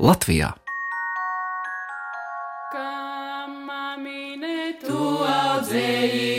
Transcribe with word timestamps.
vietu 0.00 0.30
lietas 0.30 0.40
Latvijā. 0.40 0.54
Tu 4.80 4.96
audzēji 5.28 6.29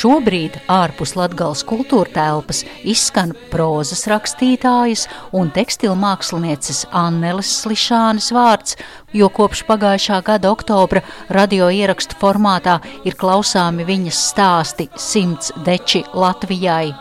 Šobrīd 0.00 0.54
ārpus 0.72 1.10
Latgales 1.18 1.60
kultūra 1.68 2.08
telpas 2.14 2.62
izskan 2.88 3.34
prozas 3.52 4.06
rakstītājas 4.08 5.02
un 5.36 5.50
tekstilmākslinieces 5.52 6.86
Anneles 6.96 7.50
Slišānes 7.58 8.30
vārds, 8.32 8.78
jo 9.12 9.28
kopš 9.28 9.60
pagājušā 9.68 10.22
gada 10.24 10.54
oktobra 10.54 11.02
radio 11.28 11.68
ierakstu 11.68 12.16
formātā 12.22 12.78
ir 13.04 13.18
klausāmi 13.20 13.84
viņas 13.90 14.24
stāsti 14.30 14.88
simts 14.96 15.52
deči 15.68 16.06
Latvijai. 16.16 16.94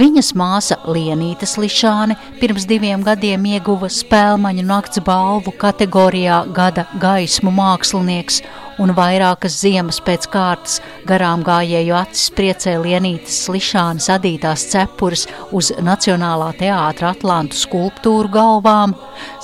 Viņas 0.00 0.32
māsa 0.38 0.78
Lienīta 0.88 1.44
Slišāne 1.50 2.16
pirms 2.40 2.64
diviem 2.70 3.04
gadiem 3.04 3.44
ieguva 3.52 3.92
spēlmaņu 3.92 4.64
nakts 4.64 5.04
balvu 5.04 5.52
kategorijā 5.60 6.40
Gada 6.56 6.86
gaismu 7.04 7.52
mākslinieks, 7.54 8.40
un 8.78 8.92
vairākas 8.96 9.58
ziemas 9.62 9.98
pēc 10.04 10.26
kārtas 10.32 10.78
garām 11.08 11.42
gājēju 11.46 11.94
acis 11.96 12.30
priecē 12.36 12.76
Lienītas 12.82 13.38
Slišānas 13.46 14.08
adītās 14.14 14.66
cepures 14.70 15.26
uz 15.56 15.72
Nacionālā 15.82 16.52
teātra 16.60 17.12
Atlantu 17.14 17.58
skulptūru 17.58 18.30
galvām. 18.32 18.94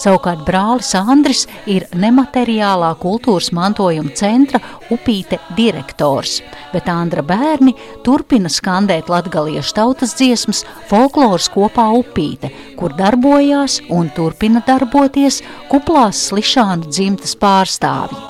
Savukārt 0.01 0.45
brālis 0.47 0.93
Andris 0.99 1.45
ir 1.71 1.89
nemateriālā 1.97 2.93
kultūras 3.03 3.51
mantojuma 3.57 4.15
centra 4.17 4.61
upīte 4.93 5.41
direktors, 5.57 6.39
bet 6.73 6.89
Andra 6.93 7.25
bērni 7.27 7.75
turpina 8.07 8.53
skandēt 8.53 9.11
latgaliešu 9.13 9.77
tautas 9.81 10.15
dziesmas 10.19 10.65
folkloras 10.91 11.51
kopā 11.53 11.89
upīte, 12.01 12.53
kur 12.79 12.95
darbojās 12.97 13.81
un 13.91 14.13
turpina 14.17 14.63
darboties 14.67 15.43
kuplās 15.73 16.27
Slišānu 16.31 16.91
dzimtas 16.91 17.37
pārstāvji. 17.41 18.26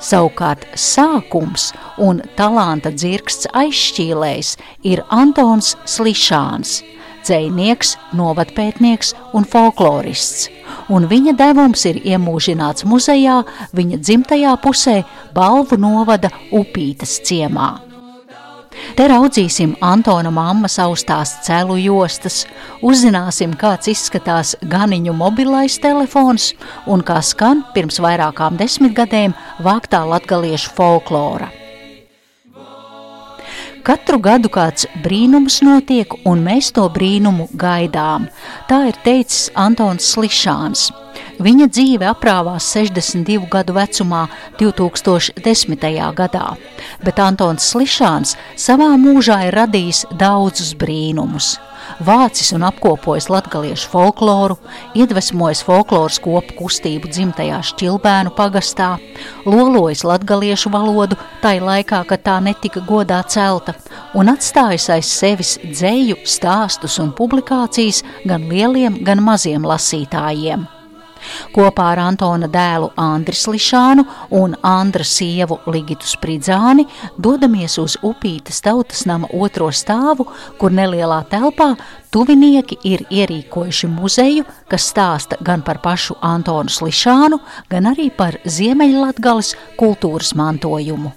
Savukārt 0.00 0.64
sākums 0.80 1.70
un 2.00 2.22
talanta 2.38 2.92
dzirksts 2.94 3.50
aizšķīlējs 3.52 4.54
ir 4.88 5.02
Antons 5.12 5.74
Slišāns, 5.84 6.78
dzējnieks, 7.26 7.96
novadpētnieks 8.16 9.12
un 9.36 9.44
folklorists, 9.44 10.48
un 10.88 11.04
viņa 11.10 11.36
devums 11.36 11.84
ir 11.90 12.00
iemūžināts 12.00 12.88
muzejā 12.88 13.42
viņa 13.76 14.00
dzimtajā 14.00 14.56
pusē 14.64 14.96
Balvu 15.36 15.76
novada 15.80 16.32
Upītas 16.48 17.18
ciemā. 17.28 17.89
Te 18.96 19.06
raudzīsim 19.08 19.76
Antona 19.84 20.32
mammas 20.34 20.78
austās 20.82 21.36
celu 21.46 21.76
jostas, 21.80 22.42
uzzināsim, 22.82 23.54
kāds 23.60 23.90
izskatās 23.92 24.56
ganiņu 24.72 25.14
mobilais 25.16 25.78
telefons 25.82 26.52
un 26.90 27.04
kā 27.06 27.20
skan 27.24 27.64
pirms 27.74 28.00
vairākām 28.02 28.58
desmitgadēm 28.60 29.36
vāktā 29.64 30.02
latgaliešu 30.08 30.74
folklora. 30.76 31.50
Katru 33.80 34.18
gadu 34.20 34.50
kāds 34.52 34.84
brīnums 35.00 35.62
notiek, 35.64 36.12
un 36.28 36.42
mēs 36.44 36.68
to 36.76 36.84
brīnumu 36.92 37.48
gaidām. 37.56 38.28
Tā 38.68 38.82
ir 38.90 38.98
teicis 39.06 39.48
Antons 39.56 40.12
Slišāns. 40.12 40.90
Viņa 41.40 41.70
dzīve 41.72 42.04
aprāvās 42.04 42.66
62 42.74 43.46
gadu 43.48 43.72
vecumā 43.72 44.26
2010. 44.60 45.84
gadā, 46.12 46.46
bet 47.00 47.20
Antons 47.24 47.64
Slišāns 47.64 48.34
savā 48.60 48.90
mūžā 49.00 49.38
ir 49.46 49.54
radījis 49.56 50.02
daudzus 50.20 50.74
brīnumus. 50.76 51.54
Vācis 52.04 52.52
un 52.52 52.66
apkopojis 52.68 53.30
latgaliešu 53.32 53.88
folkloru, 53.88 54.58
iedvesmojis 54.92 55.62
folkloras 55.64 56.18
kopu 56.20 56.58
kustību 56.58 57.08
dzimtajā 57.08 57.62
šķilbēnu 57.70 58.34
pagastā, 58.36 58.90
lolojis 59.48 60.04
latgaliešu 60.04 60.72
valodu 60.74 61.16
tai 61.40 61.54
laikā, 61.64 62.02
kad 62.10 62.24
tā 62.26 62.34
netika 62.44 62.82
godā 62.84 63.22
celta, 63.24 63.72
un 64.12 64.28
atstājis 64.34 64.90
aiz 64.98 65.14
sevis 65.14 65.54
dzēju, 65.64 66.20
stāstus 66.28 66.98
un 67.00 67.14
publikācijas 67.16 68.02
gan 68.28 68.44
lieliem, 68.52 69.00
gan 69.08 69.24
maziem 69.24 69.64
lasītājiem. 69.64 70.68
Kopā 71.54 71.90
ar 71.92 72.02
Antona 72.04 72.48
dēlu 72.50 72.90
Andris 73.00 73.46
Lišānu 73.50 74.04
un 74.38 74.56
Andra 74.66 75.04
sievu 75.06 75.60
Ligitu 75.70 76.08
Spridzāni 76.08 76.86
dodamies 77.18 77.78
uz 77.82 77.96
Upītas 78.06 78.62
tautas 78.64 79.06
nama 79.06 79.28
otro 79.32 79.70
stāvu, 79.74 80.26
kur 80.58 80.74
nelielā 80.74 81.22
telpā 81.30 81.74
tuvinieki 82.10 82.80
ir 82.84 83.06
ierīkojuši 83.10 83.90
muzeju, 83.90 84.44
kas 84.68 84.90
stāsta 84.92 85.38
gan 85.44 85.62
par 85.66 85.80
pašu 85.82 86.18
Antonu 86.22 86.72
Slišānu, 86.72 87.40
gan 87.70 87.90
arī 87.92 88.10
par 88.14 88.40
Ziemeļlatgales 88.44 89.54
kultūras 89.80 90.34
mantojumu. 90.38 91.14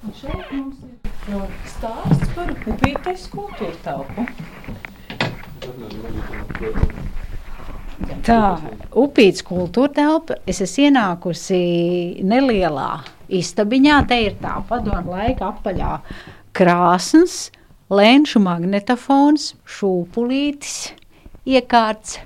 Un 0.00 0.14
šeit 0.16 0.52
mums 0.52 0.78
ir 1.28 1.42
stāsts 1.68 2.30
par 2.36 2.54
Upītes 2.72 3.26
kultūra 3.34 3.74
telpu. 3.84 4.24
Tā, 8.24 8.42
upīts 8.96 9.44
kultūra 9.44 9.92
telpa. 9.92 10.38
Es 10.48 10.62
esmu 10.64 10.86
ienākusi 10.88 11.60
nelielā 12.26 12.90
istabiņā. 13.40 13.98
Te 14.08 14.18
ir 14.24 14.38
tā 14.40 14.56
padomu 14.68 15.14
laika 15.14 15.50
apaļā 15.52 15.92
krāsns, 16.56 17.50
lēnšu 17.92 18.42
magnetofons, 18.44 19.52
šūpulītis, 19.76 20.76
iekārts. 21.48 22.18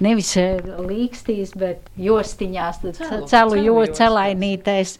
Nevis 0.00 0.32
eh, 0.40 0.62
līkstīs, 0.80 1.52
bet 1.60 1.90
jostiņās, 2.00 2.80
Celu- 2.96 3.26
celu 3.28 3.58
jo, 3.60 3.74
celu 3.84 3.96
celainītais. 3.98 4.96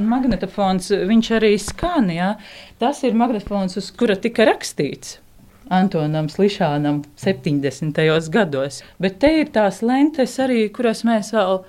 Magnetofons, 0.00 0.88
viņš 1.10 1.28
arī 1.36 1.50
skan, 1.60 2.08
jā. 2.14 2.30
Tas 2.80 3.02
ir 3.04 3.18
magnetofons, 3.18 3.76
uz 3.76 3.90
kura 3.92 4.16
tika 4.16 4.46
rakstīts. 4.48 5.18
Antonam 5.70 6.28
Slišanam 6.28 7.02
70. 7.16 8.30
gados. 8.30 8.82
Bet 8.98 9.20
te 9.22 9.30
ir 9.40 9.52
tās 9.54 9.82
lentes 9.86 10.34
arī, 10.42 10.64
kuras 10.74 11.04
mēs 11.06 11.30
vēl 11.36 11.60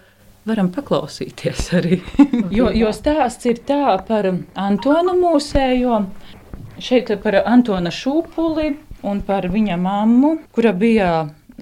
varam 0.50 0.72
paklausīties. 0.73 1.69
Jo, 2.57 2.72
jo 2.73 2.90
stāsts 2.95 3.45
ir 3.47 3.61
tā 3.67 3.94
par 4.07 4.28
Antonu 4.59 5.13
mūsējo, 5.19 6.01
šeit 6.81 7.13
par 7.23 7.44
Antona 7.45 7.94
Šūpuli 7.94 8.73
un 9.07 9.22
par 9.25 9.47
viņa 9.53 9.78
mammu, 9.79 10.34
kura 10.56 10.73
bija 10.73 11.11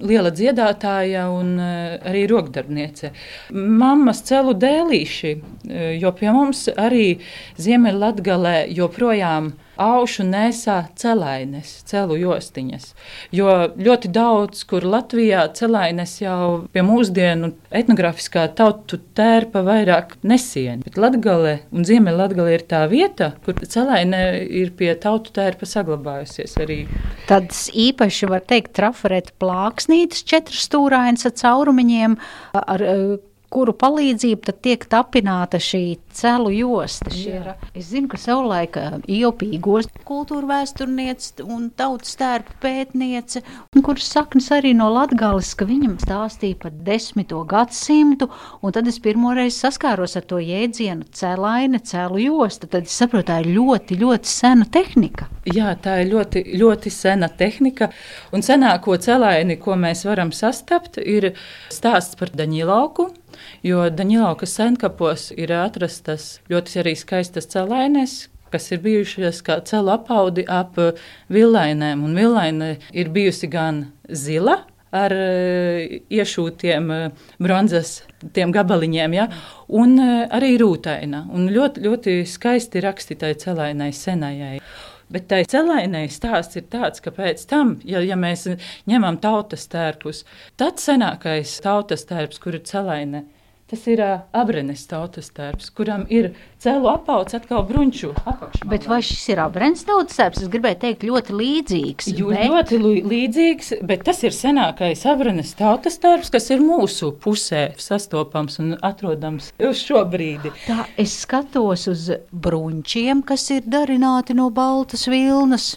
liela 0.00 0.30
dziedātāja 0.32 1.26
un 1.32 1.54
eh, 1.60 1.96
arī 2.08 2.24
rokdarbniece. 2.30 3.12
Mammas 3.52 4.22
celu 4.28 4.54
dēlīši, 4.56 5.32
eh, 5.68 5.90
jo 6.00 6.12
pie 6.16 6.32
mums 6.34 6.66
arī 6.72 7.18
Ziemeļlatgalē 7.60 8.56
joprojām 8.76 9.52
aušu 9.80 10.24
nesā 10.28 10.82
celaines, 10.98 11.72
celu 11.88 12.18
jostiņas. 12.20 12.90
Jo 13.34 13.54
ļoti 13.80 14.10
daudz, 14.12 14.64
kur 14.68 14.84
Latvijā 14.86 15.46
celaines 15.56 16.18
jau 16.20 16.66
pie 16.74 16.84
mūsdienu 16.86 17.52
etnografiskā 17.74 18.46
tautu 18.56 19.00
tērpa 19.16 19.62
vairāk 19.66 20.16
nesien. 20.26 20.84
Bet 20.84 21.00
Latgale 21.00 21.60
un 21.72 21.86
Ziemeļlatgale 21.88 22.58
ir 22.58 22.66
tā 22.70 22.84
vieta, 22.90 23.32
kur 23.44 23.58
celaine 23.64 24.22
ir 24.44 24.74
pie 24.76 24.92
tautu 25.00 25.32
tērpa 25.36 25.68
saglabājusies 25.68 26.58
arī. 26.60 26.82
Tāds 27.30 27.68
īpaši 27.72 28.30
var 28.30 28.44
teikt 28.44 28.74
trafareta 28.76 29.34
plāksnītes, 29.40 30.26
četras 30.28 30.66
stūrainas 30.68 31.26
ar 31.28 31.36
caurumiņiem, 31.40 32.16
ar 32.60 32.84
eh, 32.84 33.18
kuru 33.50 33.74
palīdzību 33.76 34.46
tad 34.46 34.60
tiek 34.64 34.84
tapināta 34.90 35.58
šī 35.62 35.82
celu 36.14 36.52
josta. 36.54 37.10
Šie, 37.14 37.40
es 37.74 37.90
zinu, 37.90 38.08
ka 38.12 38.18
savulaik 38.20 38.78
iopīgos 39.10 39.88
kultūra 40.06 40.48
vēsturniece 40.50 41.44
un 41.44 41.68
tautas 41.76 42.14
tērpa 42.20 42.56
pētniece, 42.62 43.42
kuras 43.82 44.08
saknes 44.10 44.50
arī 44.54 44.72
no 44.76 44.90
Latgales, 44.94 45.52
ka 45.58 45.66
viņam 45.68 45.98
stāstīja 46.02 46.60
par 46.62 46.74
desmito 46.86 47.42
gadsimtu, 47.48 48.30
un 48.62 48.74
tad 48.76 48.88
es 48.90 49.00
pirmoreiz 49.02 49.58
saskāros 49.58 50.16
ar 50.18 50.26
to 50.30 50.40
jēdzienu 50.42 51.08
celaine, 51.16 51.82
celu 51.90 52.22
josta, 52.22 52.70
tad 52.70 52.86
es 52.88 52.96
saprotu, 52.96 53.28
tā 53.30 53.40
ir 53.44 53.52
ļoti, 53.56 53.98
ļoti 54.00 54.30
sena 54.30 54.66
tehnika. 54.70 55.30
Jā, 55.50 55.74
tā 55.82 56.00
ir 56.04 56.10
ļoti, 56.12 56.44
ļoti 56.60 56.92
sena 56.92 57.30
tehnika. 57.32 57.90
Un 58.34 58.44
senāko 58.46 58.96
celaini, 59.00 59.58
ko 59.60 59.76
mēs 59.78 60.04
varam 60.06 60.34
sastapt, 60.36 61.00
ir 61.00 61.32
stāsts 61.72 62.18
par 62.20 62.30
Daņilauku. 62.36 63.10
Jo 63.66 63.88
Daņilaukas 63.92 64.56
senkapos 64.56 65.30
ir 65.36 65.52
atrastas 65.56 66.38
ļoti 66.50 66.82
arī 66.82 66.96
skaistas 66.98 67.48
celaines, 67.50 68.28
kas 68.50 68.70
ir 68.74 68.82
bijušas 68.84 69.42
kā 69.46 69.60
celu 69.66 69.94
apaudi 69.94 70.44
ap 70.48 70.78
villainēm. 71.30 72.04
Un 72.04 72.18
villaine 72.18 72.74
ir 72.92 73.12
bijusi 73.14 73.50
gan 73.50 73.84
zila, 74.10 74.60
ar 74.90 75.14
iešūtiem 75.14 76.90
bronzas 77.38 78.00
gabaliņiem, 78.34 79.14
ja? 79.14 79.28
un 79.68 79.98
arī 80.02 80.56
rūtaina. 80.60 81.24
Un 81.30 81.48
ļoti, 81.54 81.84
ļoti 81.86 82.16
skaisti 82.26 82.82
rakstītai 82.84 83.34
celainai 83.38 83.92
senajai. 83.94 84.58
Bet 85.10 85.26
tai 85.30 85.40
celainai 85.50 86.04
stāsts 86.12 86.58
ir 86.60 86.68
tāds, 86.70 87.02
ka 87.02 87.10
pēc 87.10 87.42
tam, 87.50 87.74
ja, 87.82 87.98
ja 88.06 88.14
mēs 88.18 88.46
ņemam 88.90 89.18
tautas 89.22 89.66
tērpus, 89.72 90.22
tad 90.60 90.78
senākais 90.78 91.56
tautas 91.64 92.06
tērps, 92.06 92.38
kur 92.38 92.54
ir 92.54 92.62
celainai, 92.68 93.24
Tas 93.70 93.84
ir 93.86 94.00
uh, 94.02 94.24
abrenes 94.34 94.80
tautas 94.90 95.28
tērps, 95.30 95.68
kuram 95.78 96.00
ir 96.10 96.32
cēlu 96.58 96.88
apauts 96.90 97.36
atkal 97.38 97.62
bruņķu 97.68 98.08
apakšā. 98.18 98.66
Bet 98.72 98.88
vai 98.90 98.98
šis 99.06 99.28
ir 99.30 99.42
abrenes 99.44 99.84
tautas 99.86 100.18
tērps? 100.18 100.40
Es 100.42 100.50
gribēju 100.50 100.80
teikt 100.82 101.04
ļoti 101.06 101.36
līdzīgs. 101.38 102.08
Jū, 102.18 102.32
bet... 102.34 102.50
Ļoti 102.50 102.80
līdzīgs, 103.12 103.68
bet 103.86 104.02
tas 104.08 104.24
ir 104.26 104.34
senākais 104.34 105.04
abrenes 105.06 105.54
tautas 105.54 106.00
tērps, 106.02 106.32
kas 106.34 106.50
ir 106.50 106.64
mūsu 106.64 107.12
pusē 107.22 107.68
sastopams 107.78 108.58
un 108.58 108.74
atrodams 108.82 109.52
uz 109.62 109.84
šo 109.86 110.02
brīdi. 110.10 110.50
Tā 110.66 110.88
es 110.98 111.14
skatos 111.22 111.86
uz 111.94 112.08
bruņķiem, 112.34 113.22
kas 113.30 113.46
ir 113.54 113.70
darināti 113.70 114.34
no 114.34 114.50
baltas 114.50 115.06
vilnas. 115.06 115.76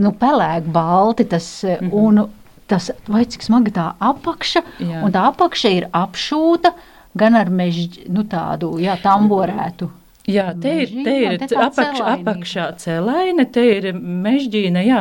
Nu, 0.00 0.10
pelēk 0.16 0.66
balti 0.74 1.28
tas, 1.28 1.46
mm 1.62 1.86
-hmm. 1.86 1.94
un 2.02 2.39
tas, 2.70 2.90
vai 3.10 3.24
cik 3.28 3.44
smaga 3.46 3.74
tā 3.74 3.86
apakša, 4.10 4.62
jā. 4.78 5.02
un 5.04 5.14
tā 5.14 5.26
apakša 5.32 5.72
ir 5.76 5.88
apšūta 5.90 6.74
gan 7.18 7.38
ar 7.38 7.50
mežģi, 7.50 8.06
nu 8.14 8.24
tādu, 8.30 8.76
jā, 8.82 8.94
tamborētu. 9.02 9.90
Jā, 10.28 10.50
te 10.60 10.72
ir, 10.82 10.90
te 11.04 11.12
ir 11.16 11.36
apakš, 11.40 12.00
apakšā 12.04 12.66
celaine, 12.82 13.46
te 13.48 13.62
ir 13.78 13.86
mežģīna. 13.96 14.82
Jā, 14.84 14.98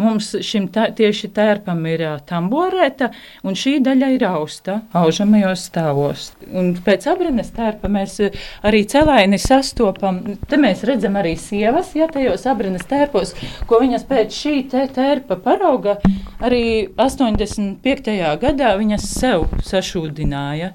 mums 0.00 0.34
šim 0.44 0.66
tā, 0.74 0.90
tieši 0.94 1.30
tērpam 1.34 1.80
ir 1.88 2.04
tamborēta, 2.28 3.08
un 3.48 3.56
šī 3.56 3.78
daļa 3.86 4.10
ir 4.14 4.26
austa 4.28 4.82
aužamajos 4.98 5.64
stāvos. 5.70 6.26
Un 6.52 6.74
pēc 6.84 7.08
abrenes 7.08 7.48
tērpa 7.56 7.88
mēs 7.92 8.18
arī 8.60 8.84
celaini 8.92 9.40
sastopam. 9.40 10.20
Te 10.48 10.60
mēs 10.60 10.84
redzam 10.88 11.16
arī 11.16 11.32
sievas, 11.40 11.94
ja 11.96 12.10
tajos 12.12 12.44
abrenes 12.50 12.84
tērpos, 12.90 13.34
ko 13.70 13.80
viņas 13.80 14.04
pēc 14.10 14.36
šī 14.36 14.54
te 14.68 14.84
tērpa 14.98 15.40
parauga, 15.48 15.96
arī 16.44 16.90
85. 16.92 18.14
gadā 18.44 18.76
viņas 18.76 19.10
sev 19.16 19.48
sašūdināja. 19.64 20.74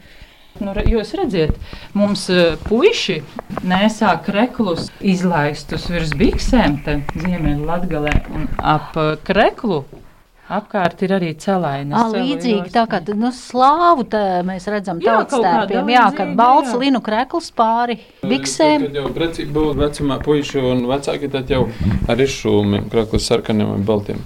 Nu, 0.61 0.75
jūs 0.85 1.15
redzat, 1.17 1.57
mums 1.97 2.27
uh, 2.29 2.53
puiši 2.67 3.21
nesā 3.65 4.13
kreklus 4.25 4.91
izlaistus 5.01 5.89
virs 5.89 6.13
biksēm, 6.17 6.77
Ziemeļvidgalē, 7.17 8.15
un 8.37 8.49
ap 8.61 8.93
uh, 8.99 9.15
kreklu 9.25 9.83
Apkārt 10.51 10.99
ir 11.05 11.13
arī. 11.15 11.29
Ah, 11.39 12.09
līdzīgi 12.11 12.73
tā 12.73 12.83
kā 12.91 12.99
nu, 13.15 13.31
slāvu 13.31 14.03
mēs 14.43 14.67
redzam 14.67 14.99
tautstērpiem, 14.99 15.91
jā, 15.93 16.03
kad 16.17 16.35
balts 16.35 16.73
jā. 16.73 16.79
linu 16.81 16.99
krekls 17.03 17.49
pāri 17.55 17.97
biksēm. 18.27 18.89
Kad 18.89 18.99
jau 18.99 19.07
precīzi 19.15 19.49
būs 19.55 19.79
vecumā 19.79 20.19
puiši 20.23 20.59
un 20.59 20.85
vecāki, 20.91 21.31
tad 21.31 21.49
jau 21.49 21.63
ar 22.11 22.25
izšūmi 22.27 22.83
krekls 22.91 23.31
sarkaniem 23.31 23.71
un 23.77 23.87
baltiem. 23.87 24.19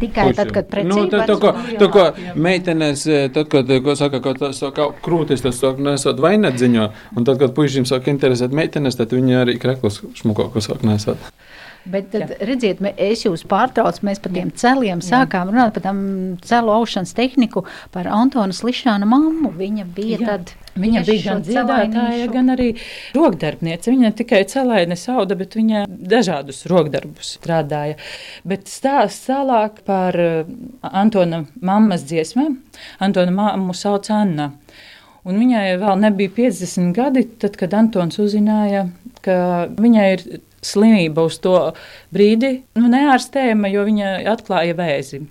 Tikai 0.00 0.28
Puši. 0.30 0.36
tad, 0.40 0.50
kad 0.56 0.70
precīzi 0.70 0.90
nu, 0.90 1.06
tad, 1.12 1.26
to, 1.30 1.36
ko, 1.42 1.52
to, 1.78 1.88
ko 1.94 2.06
meitenes, 2.34 3.06
eh, 3.06 3.28
tad, 3.34 3.48
kad 3.52 3.70
ko 3.84 3.94
saka, 3.98 4.20
ka 4.24 4.34
tas 4.38 4.58
saka, 4.62 4.88
krūtis, 5.04 5.44
tas 5.44 5.60
saka, 5.60 5.82
nesot 5.84 6.22
vainagdziņo, 6.24 6.88
un 7.14 7.28
tad, 7.28 7.38
kad 7.42 7.54
puišiem 7.56 7.86
sāk 7.88 8.10
interesēt 8.12 8.54
meitenes, 8.56 8.98
tad 8.98 9.14
viņi 9.14 9.40
arī 9.44 9.58
kreklus 9.62 10.02
šmuko, 10.18 10.50
ko 10.54 10.64
saka, 10.64 10.86
nesot. 10.88 11.30
Bet 11.84 12.08
tad, 12.14 12.32
redziet, 12.40 12.80
es 12.96 13.26
jūs 13.26 13.44
pārtraucu, 13.48 14.06
mēs 14.08 14.22
par 14.24 14.32
tiem 14.32 14.50
celiem 14.56 15.02
sākām 15.04 15.50
runāt 15.52 15.74
par 15.76 15.84
tām 15.84 15.98
celu 16.44 16.72
aušanas 16.72 17.12
tehniku, 17.16 17.66
par 17.92 18.08
Antonas 18.08 18.62
Lišāna 18.64 19.04
mammu. 19.08 19.52
Viņa 19.58 19.84
bija 19.94 20.20
Jā. 20.22 20.28
tad. 20.30 20.54
Viņa 20.74 21.02
bija 21.06 21.22
gan 21.28 21.42
dziedātāja, 21.46 22.26
gan 22.32 22.50
arī 22.54 22.72
rokdarbniece. 23.14 23.92
Viņa 23.92 24.08
ne 24.08 24.14
tikai 24.18 24.40
celēja 24.50 24.98
sauda, 24.98 25.36
bet 25.38 25.54
viņa 25.54 25.84
dažādus 25.88 26.64
rokdarbus 26.70 27.36
strādāja. 27.38 27.98
Bet 28.48 28.66
stāsts 28.70 29.28
tālāk 29.28 29.84
par 29.86 30.18
uh, 30.18 30.50
Antona 30.82 31.44
mammas 31.62 32.06
dziesmām. 32.08 32.58
Antona 33.02 33.34
mammu 33.34 33.76
sauc 33.78 34.10
Anna. 34.14 34.50
Un 35.24 35.38
viņai 35.40 35.78
vēl 35.80 36.02
nebija 36.02 36.32
50 36.36 36.90
gadi, 36.96 37.22
tad, 37.40 37.54
kad 37.60 37.72
Antons 37.78 38.18
uzzināja, 38.20 38.88
ka 39.24 39.36
viņai 39.78 40.08
ir 40.16 40.26
slimība 40.64 41.24
uz 41.28 41.38
to 41.44 41.56
brīdi 42.14 42.58
nu, 42.76 42.90
neārstējama, 42.92 43.70
jo 43.72 43.86
viņa 43.86 44.18
atklāja 44.34 44.76
vēzi. 44.76 45.22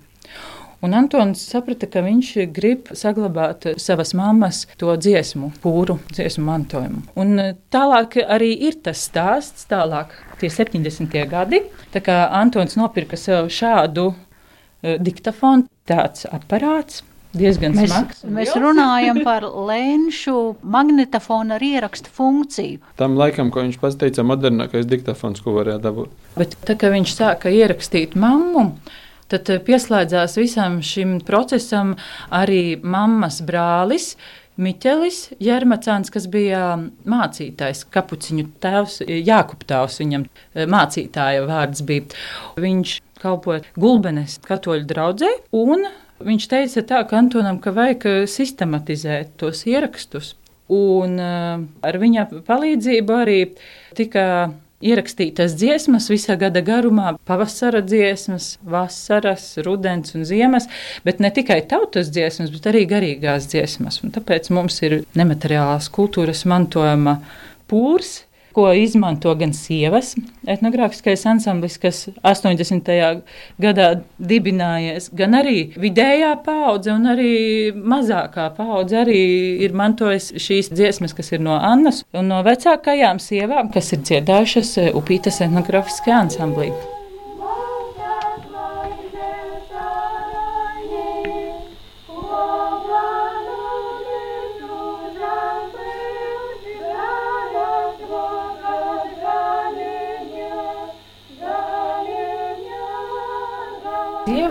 Un 0.84 0.92
Antons 0.92 1.40
saprata, 1.40 1.88
ka 1.88 2.02
viņš 2.04 2.30
grib 2.52 2.90
saglabāt 2.92 3.70
savas 3.80 4.12
mammas 4.16 4.64
to 4.80 4.92
dziesmu, 4.92 5.48
pūru 5.62 5.96
dziesmu 6.12 6.44
mantojumu. 6.44 7.00
Un 7.20 7.40
eh, 7.40 7.54
tālāk 7.72 8.18
arī 8.20 8.50
ir 8.68 8.76
tas 8.84 9.06
stāsts, 9.08 9.64
tālāk 9.70 10.12
tie 10.42 10.50
70. 10.52 11.16
gadi. 11.30 11.62
Tā 11.94 12.04
kā 12.04 12.18
Antons 12.36 12.76
nopirka 12.76 13.16
sev 13.16 13.48
šādu 13.54 14.10
uh, 14.12 14.96
diktafonu, 15.00 15.64
tāds 15.88 16.26
aparāts, 16.28 17.00
diezgan 17.32 17.72
mēs, 17.76 17.88
smags. 17.88 18.20
Mēs 18.36 18.52
runājam 18.60 19.22
par 19.24 19.46
lēnšu 19.70 20.36
magnetofonu 20.74 21.56
ar 21.56 21.64
ierakstu 21.64 22.12
funkciju. 22.12 22.82
Tam 23.00 23.16
laikam, 23.20 23.48
ko 23.54 23.64
viņš 23.64 23.80
pats 23.80 23.96
teica, 24.00 24.26
modernākais 24.26 24.84
diktafons, 24.90 25.40
ko 25.44 25.56
varēja 25.56 25.80
dabūt. 25.86 26.12
Bet 26.36 26.58
tā 26.68 26.76
kā 26.76 26.92
viņš 26.92 27.16
sāka 27.16 27.52
ierakstīt 27.54 28.18
mammu, 28.20 28.68
tad 29.34 29.50
eh, 29.50 29.60
pieslēdzās 29.64 30.38
visam 30.38 30.80
šim 30.84 31.18
procesam 31.26 31.94
arī 32.34 32.78
mammas 32.82 33.42
brālis. 33.46 34.14
Miķelis 34.54 35.32
Jermacāns, 35.42 36.12
kas 36.14 36.28
bija 36.30 36.76
mācītājs, 37.10 37.80
kapuciņu 37.90 38.44
tēvs, 38.62 39.00
Jākuptāvs, 39.10 39.98
viņam 40.02 40.28
eh, 40.28 40.68
mācītāja 40.70 41.42
vārds 41.48 41.82
bija. 41.86 42.06
Viņš 42.62 43.00
kalpoja 43.24 43.64
Gulbenes 43.80 44.38
katoļu 44.46 44.88
draudzē 44.90 45.34
un 45.58 45.86
Viņš 46.24 46.44
teica, 46.46 46.80
tā, 46.86 47.00
ka 47.10 47.18
Antonam 47.18 47.56
ka 47.60 47.72
vajag 47.74 48.04
eh, 48.06 48.18
sistematizēt 48.30 49.34
tos 49.42 49.64
ierakstus. 49.66 50.36
Un 50.72 51.18
ar 51.20 51.96
viņa 52.00 52.22
palīdzību 52.46 53.16
arī 53.18 53.40
tika 53.98 54.22
ierakstītas 54.84 55.56
dziesmas 55.58 56.10
visā 56.12 56.36
gada 56.40 56.62
garumā, 56.64 57.14
pavasara 57.28 57.82
dziesmas, 57.84 58.54
vasaras, 58.68 59.46
rudens 59.64 60.14
un 60.18 60.26
ziemas, 60.28 60.68
bet 61.06 61.22
ne 61.24 61.32
tikai 61.34 61.62
tautas 61.70 62.12
dziesmas, 62.14 62.52
bet 62.54 62.68
arī 62.72 62.84
garīgās 62.90 63.48
dziesmas. 63.52 64.02
Un 64.04 64.14
tāpēc 64.14 64.50
mums 64.54 64.80
ir 64.84 65.00
nemateriālās 65.18 65.90
kultūras 65.94 66.44
mantojuma 66.50 67.18
pūrs 67.70 68.20
ko 68.54 68.70
izmanto 68.76 69.34
gan 69.38 69.52
sievas 69.56 70.14
etnogrāfiskais 70.46 71.24
ansamblis, 71.28 71.76
kas 71.82 72.06
80. 72.22 72.90
gadā 73.62 73.88
dibinājies, 74.18 75.10
gan 75.16 75.36
arī 75.40 75.58
vidējā 75.80 76.32
paudze 76.46 76.94
un 76.94 77.10
arī 77.14 77.34
mazākā 77.74 78.50
paudze 78.56 79.02
arī 79.04 79.20
ir 79.66 79.76
mantojis 79.76 80.32
šīs 80.40 80.72
dziesmas, 80.74 81.16
kas 81.16 81.32
ir 81.34 81.44
no 81.44 81.58
Annas 81.58 82.04
un 82.14 82.30
no 82.30 82.42
vecākajām 82.46 83.22
sievām, 83.22 83.72
kas 83.74 83.94
ir 83.96 84.04
dziedājušas 84.06 84.76
Upītas 84.94 85.42
etnogrāfiskajā 85.44 86.26
ansamblī. 86.26 86.72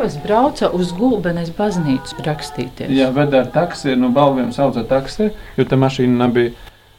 Sievas 0.04 0.20
brauca 0.20 0.68
uz 0.76 0.90
Gulbenes 0.92 1.48
baznīcu 1.56 2.26
rakstīties. 2.26 2.90
Jā, 2.92 3.06
veda 3.16 3.40
ar 3.40 3.46
taksi, 3.54 3.94
no 3.96 4.10
balviem 4.12 4.50
sauca 4.52 4.82
taksi, 4.84 5.30
jo 5.56 5.64
tā 5.64 5.78
mašīna 5.80 6.26
nebija. 6.26 6.52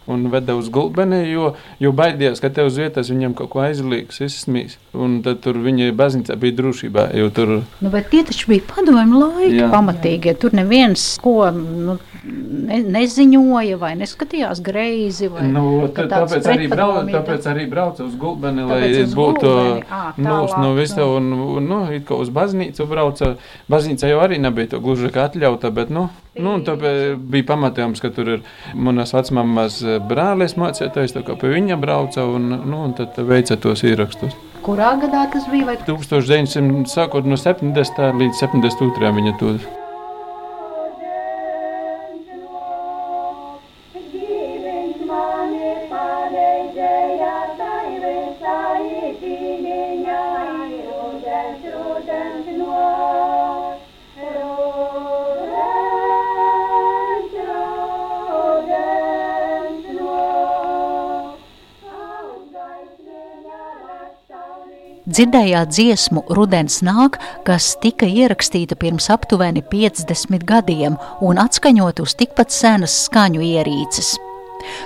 Un 0.06 0.26
veda 0.28 0.52
uz 0.58 0.68
gulbeni, 0.68 1.22
jo, 1.30 1.54
jo 1.80 1.92
baidījās, 1.96 2.42
ka 2.42 2.50
te 2.52 2.64
uz 2.66 2.76
vietas 2.76 3.08
viņam 3.08 3.32
kaut 3.38 3.48
ko 3.54 3.62
aizlīgs, 3.64 4.20
izsmīs. 4.26 4.76
Un 4.92 5.22
tad 5.24 5.40
tur 5.44 5.56
viņa 5.64 5.94
baznīca 5.96 6.36
bija 6.40 6.58
drošībā. 6.58 7.06
Tur... 7.36 7.54
Nu, 7.80 7.92
bet 7.92 8.10
tie 8.12 8.20
taču 8.28 8.50
bija 8.52 8.66
padomju 8.68 9.22
laiki 9.22 9.62
jā. 9.62 9.70
pamatīgi. 9.72 10.34
Ja 10.34 10.36
tur 10.40 10.52
neviens 10.56 11.06
ko 11.24 11.48
nu, 11.54 11.96
ne, 12.24 12.80
neziņoja 12.98 13.78
vai 13.80 13.94
neskatījās 14.00 14.60
greizi. 14.64 15.30
Vai, 15.32 15.46
Nu, 15.54 15.64
tā, 15.94 16.04
tāpēc, 16.10 16.50
arī 16.52 16.68
brau, 16.68 16.90
pretpadomīgi, 16.98 17.16
tāpēc 17.16 17.48
arī 17.54 17.64
braucu 17.70 18.08
uz 18.08 18.18
gulbeni, 18.20 18.66
lai 18.68 18.80
Tāpēc 18.82 19.00
uz 19.06 19.16
būtu 19.16 19.54
tālāk, 20.20 20.58
no 20.60 20.74
visa, 20.76 21.08
un, 21.08 21.32
un, 21.46 21.70
nu, 21.70 21.80
it 21.96 22.04
kā 22.08 22.20
uz 22.20 22.32
baznīcu 22.34 22.88
brauca. 22.90 23.34
Baznīca 23.72 24.12
jau 24.12 24.20
arī 24.24 24.40
nebija 24.42 24.74
to 24.74 24.84
gluži 24.84 25.12
kā 25.14 25.28
atļauta, 25.30 25.72
bet, 25.74 25.92
nu, 25.94 26.08
nu 26.40 26.56
tāpēc 26.66 27.20
bija 27.30 27.48
pamatījums, 27.52 28.02
ka 28.02 28.10
tur 28.14 28.32
ir 28.36 28.42
manas 28.74 29.14
vecmammas 29.16 29.78
brālis 30.08 30.56
mācītājs, 30.60 31.14
tā 31.16 31.24
kā 31.26 31.38
pie 31.40 31.52
viņa 31.54 31.78
brauca, 31.80 32.26
un, 32.26 32.50
nu, 32.64 32.82
un 32.88 32.96
tad 32.98 33.18
veica 33.28 33.58
tos 33.60 33.84
ierakstus. 33.86 34.36
Kurā 34.64 34.94
gadā 35.02 35.26
tas 35.32 35.46
bija? 35.52 35.68
Vai 35.68 35.78
1900, 35.84 36.84
sākot 36.90 37.28
no 37.28 37.36
70. 37.40 38.04
līdz 38.20 38.44
72. 38.46 39.16
viņa 39.18 39.38
to 39.40 39.56
Dzirdējāt 65.04 65.68
dziesmu 65.68 66.22
Rudens 66.32 66.78
nāk, 66.80 67.18
kas 67.44 67.74
tika 67.82 68.06
ierakstīta 68.08 68.78
pirms 68.80 69.10
aptuveni 69.12 69.60
50 69.68 70.46
gadiem 70.48 70.96
un 71.20 71.40
atskaņot 71.42 72.00
uz 72.00 72.14
tikpat 72.16 72.54
senas 72.54 72.94
skaņu 73.04 73.44
ierīces. 73.44 74.14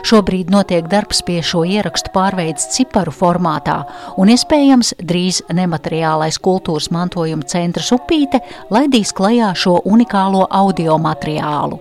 Šobrīd 0.03 0.51
notiek 0.51 0.89
darbs 0.91 1.23
pie 1.23 1.39
šo 1.39 1.63
ierakstu 1.63 2.11
pārveids 2.11 2.67
ciparu 2.75 3.15
formātā, 3.15 3.85
un 4.19 4.33
iespējams 4.35 4.97
drīz 4.99 5.45
nemateriālais 5.55 6.41
kultūras 6.43 6.91
mantojuma 6.91 7.47
centrs 7.47 7.93
Upīte 7.95 8.43
laidīs 8.75 9.15
klajā 9.15 9.53
šo 9.55 9.77
unikālo 9.87 10.49
audio 10.51 10.99
materiālu 10.99 11.79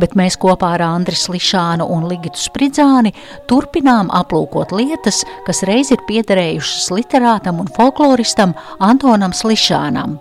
bet 0.00 0.16
mēs 0.18 0.38
kopā 0.40 0.74
ar 0.76 0.84
Andriu 0.86 1.18
Slišānu 1.18 1.88
un 1.88 2.06
Ligitu 2.10 2.40
Spridzāni 2.40 3.14
turpinām 3.50 4.12
aplūkot 4.14 4.72
lietas, 4.76 5.24
kas 5.46 5.64
reiz 5.68 5.92
ir 5.94 6.04
piederējušas 6.08 6.88
literātam 6.94 7.60
un 7.62 7.68
folkloristam 7.76 8.56
Antonam 8.78 9.36
Slišānam. 9.36 10.18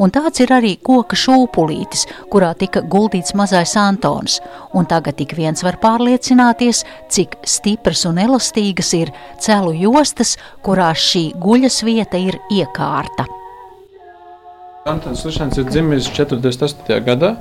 Un 0.00 0.12
tāds 0.12 0.40
ir 0.40 0.52
arī 0.56 0.74
koka 0.84 1.16
šūpulītis, 1.18 2.06
kurā 2.32 2.52
tika 2.58 2.82
guldīts 2.84 3.34
mazais 3.38 3.74
Antons, 3.80 4.40
un 4.76 4.88
tagad 4.88 5.20
ik 5.20 5.36
viens 5.36 5.64
var 5.64 5.78
pārliecināties, 5.82 6.84
cik 7.12 7.38
stipras 7.44 8.06
un 8.08 8.20
elastīgas 8.22 8.92
ir 8.98 9.12
celu 9.42 9.74
jostas, 9.76 10.36
kurās 10.64 11.02
šī 11.12 11.26
guļas 11.40 11.82
vieta 11.86 12.20
ir 12.20 12.40
iekārta. 12.52 13.28
Antons 14.86 15.24
Lišans 15.26 15.56
ir 15.58 15.66
dzimis 15.66 16.06
48. 16.14 17.00
gadā. 17.02 17.32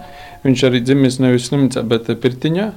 Viņš 0.46 0.66
arī 0.68 0.82
dzimis 0.86 1.20
nevis 1.24 1.50
slimnīcā, 1.50 1.82
bet 1.90 2.12
Pirtiņā. 2.22 2.72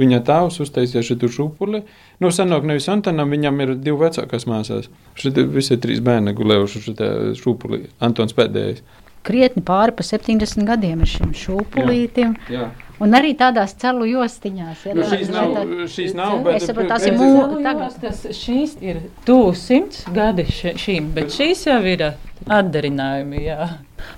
Viņa 0.00 0.18
tēvs 0.26 0.56
uztaisīja 0.64 1.04
šo 1.06 1.28
šūpuli. 1.30 1.84
Nu, 2.22 2.30
senāk 2.34 2.64
nevis 2.66 2.88
Antonam, 2.90 3.30
viņam 3.30 3.60
ir 3.62 3.74
divi 3.78 4.00
vecākās 4.00 4.48
māsās. 4.50 4.88
Šeit 5.20 5.38
visi 5.54 5.78
trīs 5.78 6.00
bērni 6.02 6.34
gulējuši 6.34 6.82
šo 6.82 7.10
šūpuli. 7.38 7.84
Antons 8.02 8.34
pēdējais. 8.34 8.82
krietni 9.24 9.62
pāri 9.64 9.94
pa 9.96 10.02
70 10.04 10.66
gadiem 10.68 11.04
ir 11.04 11.08
šim 11.08 11.30
šūpulītim? 11.38 12.34
Jā. 12.52 12.66
Un 13.02 13.10
arī 13.18 13.32
tādās 13.36 13.72
celu 13.76 14.04
jostiņās. 14.06 14.84
Ja, 14.86 14.94
Nu, 14.94 15.02
šīs 15.02 15.28
nav, 15.32 15.50
tā- 15.56 15.86
šīs 15.90 16.14
nav, 16.14 16.36
bet 16.44 16.54
Es 16.62 16.68
saprotu, 16.68 16.88
tās 16.92 17.06
ir 17.06 17.12
bet- 17.12 17.20
mū- 17.20 17.62
Tagad 17.64 18.00
tas 18.00 18.20
šīs 18.38 18.76
ir 18.82 19.00
tuvu 19.26 19.54
simts 19.54 20.04
gadi 20.14 20.44
šīm, 20.44 21.12
bet 21.14 21.26
šīs 21.34 21.66
jau 21.66 21.80
ir 21.84 22.14
atdarinājumi. 22.46 23.42
Jā. 23.48 23.68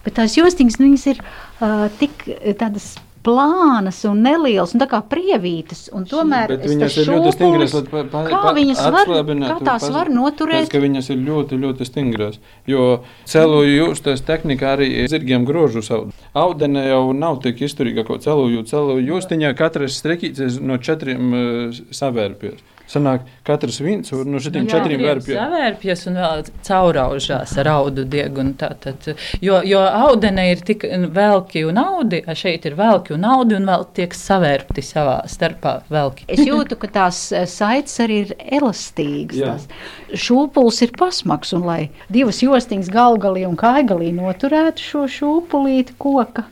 Bet 0.04 0.14
tās 0.18 0.36
jostiņas, 0.36 0.78
nu, 0.80 0.90
viņas 0.90 1.06
ir 1.14 1.20
uh, 1.22 1.88
tik 2.00 2.26
eh, 2.28 2.52
tādas 2.58 2.96
plānas 3.26 3.98
un 4.08 4.20
nelielas, 4.22 4.72
un 4.76 4.82
tā 4.82 4.86
kā 4.90 5.00
prievītas. 5.10 5.86
Un 5.96 6.04
tomēr 6.08 6.52
es 6.56 6.70
viņas 6.70 6.94
tas 6.94 6.98
ir 7.02 7.10
ļoti 7.10 7.32
stingras. 7.34 7.72
šūpulis- 7.74 7.90
pa- 7.90 8.04
pa- 8.12 8.24
Kā 8.30 8.52
viņas 8.54 8.82
var, 8.94 9.10
kā 9.50 9.58
tās 9.66 9.88
var 9.92 10.10
noturēt? 10.14 10.70
Ka 10.70 10.78
viņas 10.84 11.10
ir 11.10 11.18
ļoti, 11.26 11.58
ļoti 11.64 11.88
stingras. 11.90 12.38
Jo 12.66 13.02
celu 13.24 13.62
jūstas 13.66 14.22
tehnika 14.26 14.76
arī 14.76 14.90
zirgiem 15.10 15.44
grožu 15.46 15.82
savu. 15.82 16.12
Audene 16.34 16.86
jau 16.88 17.12
nav 17.12 17.40
tik 17.42 17.58
izturīga 17.66 18.06
celu 18.20 18.46
jūtas. 18.54 18.70
Celu 18.76 18.98
jūstiņā 19.00 19.54
katrs 19.56 20.00
strekīts 20.02 20.60
no 20.60 20.76
četriem 20.78 21.32
uh, 21.32 21.72
savērpjos. 21.90 22.60
Sanāk, 22.86 23.24
katrs 23.46 23.80
viens 23.82 24.12
no 24.26 24.38
šitiem 24.42 24.68
četriem 24.70 25.02
vērpjiem. 25.02 25.38
Savērpjas 25.40 26.04
un 26.06 26.18
vēl 26.20 26.44
cauraužās 26.66 27.56
ar 27.58 27.70
audu 27.72 28.04
diegu. 28.06 28.40
un 28.44 28.52
tā 28.54 28.70
tad, 28.78 29.08
Jo, 29.42 29.60
jo 29.66 29.80
audene 29.80 30.50
ir 30.52 30.62
tik 30.66 30.86
velki 31.14 31.64
un 31.66 31.80
audi, 31.82 32.22
a 32.26 32.34
šeit 32.38 32.66
ir 32.68 32.76
velki 32.78 33.14
un 33.16 33.24
audi 33.24 33.58
un 33.58 33.66
vēl 33.66 33.86
tiek 33.96 34.14
savērpti 34.14 34.84
savā 34.86 35.18
starpā 35.26 35.80
velki. 35.90 36.28
Es 36.28 36.44
jūtu, 36.46 36.78
ka 36.78 36.92
tās 37.00 37.32
eh, 37.32 37.46
saites 37.50 37.98
arī 38.04 38.22
ir 38.26 38.34
elastīgas. 38.60 39.66
Šūpulis 40.14 40.82
ir 40.86 40.94
pasmags, 40.98 41.52
un 41.56 41.66
lai 41.66 41.80
divas 42.12 42.42
jostiņas 42.44 42.92
galgalī 42.94 43.46
un 43.48 43.58
kaigalī 43.58 44.12
noturētu 44.14 44.90
šo 44.90 45.06
šūpulīti 45.16 45.98
koka. 45.98 46.46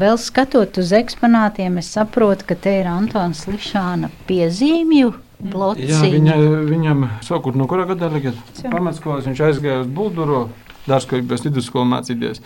Vēl 0.00 0.16
skatot 0.16 0.78
uz 0.80 0.92
eksponātiem, 0.96 1.76
es 1.82 1.90
saprotu, 1.92 2.46
ka 2.48 2.56
te 2.56 2.78
ir 2.80 2.88
Antons 2.88 3.42
Lišāna 3.50 4.08
piezīmju 4.28 5.10
Jā, 5.10 5.50
blociņa. 5.52 6.10
viņa, 6.14 6.36
viņam 6.70 7.06
sākot 7.26 7.58
no 7.58 7.66
kura 7.68 7.84
gada 7.88 8.08
tagad? 8.12 8.38
Pamatskolas 8.62 9.28
viņš 9.28 9.42
aizgāja 9.48 9.82
uz 9.82 9.90
Bulduro, 9.92 10.44
dārzkojības 10.88 11.44
vidusskolu 11.48 11.88
mācīties. 11.90 12.40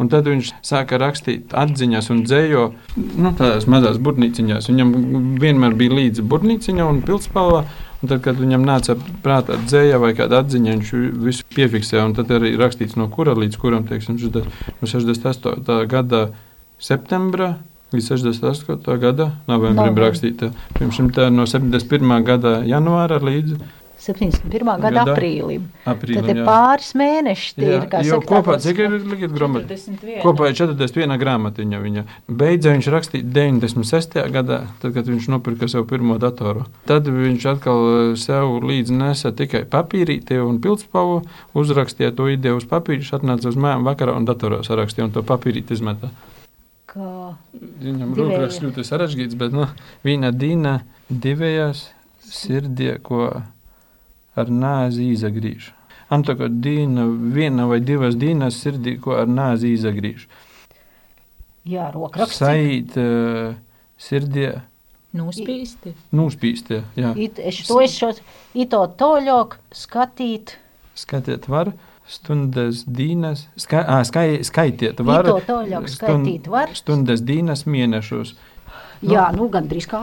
Un 0.00 0.08
tad 0.10 0.26
viņš 0.26 0.52
sāka 0.64 0.98
rakstīt 0.98 1.52
atziņas 1.54 2.10
un 2.14 2.22
dzējo 2.26 2.68
nu, 2.96 3.32
tādās 3.38 3.66
mazās 3.70 3.98
burbuļsaktas. 4.02 4.70
Viņam 4.70 4.94
vienmēr 5.42 5.76
bija 5.78 5.96
līdzi 5.98 6.24
burbuļsakta 6.26 6.86
un 6.88 7.02
pilspalva. 7.06 7.64
Un 8.02 8.10
tad, 8.10 8.18
kad 8.24 8.34
viņam 8.34 8.64
nāca 8.66 8.96
prātā 9.22 9.54
dzēja 9.62 10.00
vai 10.02 10.10
kāda 10.18 10.40
atziņa, 10.42 10.72
viņš 10.74 10.88
visu 11.22 11.44
piefiksēja. 11.54 12.08
Tad 12.16 12.32
arī 12.34 12.56
rakstīts, 12.58 12.96
no 12.98 13.06
kura 13.12 13.36
līdz 13.38 13.60
kuram, 13.62 13.84
teiksim, 13.86 14.18
šitā, 14.18 14.42
no 14.80 14.90
68. 14.90 15.76
gada 15.86 16.24
septembra 16.82 17.54
līdz 17.92 18.08
68. 18.14 18.96
gada 19.02 19.30
novembrim 19.48 19.98
rakstīta. 20.00 20.50
Pirms 20.78 20.98
tam 20.98 21.12
tā 21.14 21.28
no 21.32 21.46
71. 21.48 22.18
gada 22.26 22.58
janvāra 22.66 23.20
līdz 23.22 23.60
71. 24.02 24.66
gada 24.82 24.90
Gadā. 24.90 25.12
aprīlim. 25.14 25.68
aprīlim. 25.86 26.24
Tad 26.24 26.30
ir 26.32 26.40
jā. 26.40 26.46
pāris 26.48 26.88
mēneši. 26.98 27.52
Jā, 27.54 27.76
ir, 27.76 27.84
jo 28.02 28.16
saka, 28.16 28.26
kopā 28.32 28.56
cik 28.64 28.80
ir 28.82 28.96
likt 28.98 29.30
grāmatā? 29.30 29.76
41. 29.78 30.16
Kopā 30.24 30.48
ir 30.50 30.56
41 30.58 31.20
grāmatiņa. 31.22 31.82
Viņa 31.84 32.02
beidza 32.40 32.74
viņš 32.74 32.88
rakstīt 32.96 33.30
96. 33.30 34.18
gadā, 34.34 34.58
tad, 34.82 34.96
kad 34.96 35.06
viņš 35.06 35.30
nopirka 35.30 35.70
sev 35.70 35.86
pirmo 35.92 36.18
datoru. 36.22 36.66
Tad 36.90 37.06
viņš 37.06 37.46
atkal 37.54 37.86
eh, 37.92 38.02
sev 38.18 38.58
līdzi 38.66 38.98
nesa 38.98 39.30
tikai 39.38 39.62
papīrīti 39.70 40.40
un 40.42 40.58
pildspalvu, 40.64 41.22
uzrakstīja 41.62 42.10
to 42.18 42.26
ideju 42.34 42.58
uz 42.58 42.66
papīra, 42.66 43.06
atnāca 43.20 43.54
uz 43.54 43.60
mājām 43.60 43.86
vakarā 43.86 44.18
un 44.18 44.26
datorā 44.26 44.64
sarakstīja 44.66 45.12
un 45.12 45.14
to 45.14 45.22
papīrīti 45.30 45.78
izmeta. 45.78 46.10
Viņam 46.94 48.12
rūpēs 48.16 48.60
ļoti 48.60 48.84
sarežģīts, 48.84 49.36
bet 49.40 49.54
nu, 49.56 49.66
viņa 50.04 50.32
dīna 50.36 50.74
divējās 51.08 51.86
sirdie, 52.26 52.96
ko 53.04 53.28
ar 54.36 54.52
nāzi 54.52 55.10
izagrīž. 55.12 55.70
Antaka 56.12 56.50
dīna 56.52 57.06
viena 57.32 57.64
vai 57.70 57.80
divas 57.80 58.18
dīnas 58.20 58.58
sirdī, 58.60 58.98
ko 59.00 59.16
ar 59.16 59.30
nāzi 59.30 59.72
izagrīž. 59.76 60.26
Jā, 61.68 61.88
rokraksts. 61.94 62.42
Saīt 62.42 62.96
uh, 63.00 63.54
sirdie 63.96 64.50
Nospīsti. 65.16 65.94
nūspīstie. 66.16 66.82
Jā. 66.98 67.12
It, 67.16 67.38
es 67.38 67.62
to 67.68 67.78
es 67.84 67.94
šo 67.96 68.10
ito 68.58 68.82
toļok 68.98 69.56
skatīt. 69.76 70.56
Skatiet 70.98 71.48
var. 71.48 71.72
Stundas 72.12 72.82
dīnas, 72.84 73.46
ska, 73.56 73.80
ā, 73.88 74.02
skai, 74.04 74.42
skaitiet, 74.44 75.00
var. 75.00 75.30
Skaitīt 75.88 76.48
var. 76.52 76.74
Stundas 76.76 77.22
dīnas 77.24 77.64
mēnešus. 77.64 78.34
Jā, 79.02 79.24
nu 79.34 79.48
gandrīz 79.50 79.88
kā. 79.90 79.98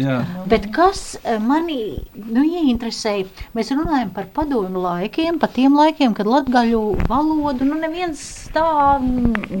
Jā. 0.00 0.18
Bet 0.48 0.70
kas 0.72 1.16
manī 1.44 1.98
nu, 2.16 2.40
ieinteresēja, 2.44 3.26
mēs 3.56 3.72
runājam 3.74 4.12
par 4.16 4.30
padomu 4.32 4.80
laikiem, 4.80 5.36
par 5.42 5.52
tiem 5.52 5.76
laikiem, 5.76 6.14
kad 6.16 6.28
latgaļu 6.28 6.80
valodu 7.10 7.68
nu, 7.68 7.76
neviens 7.82 8.22
tā 8.54 8.64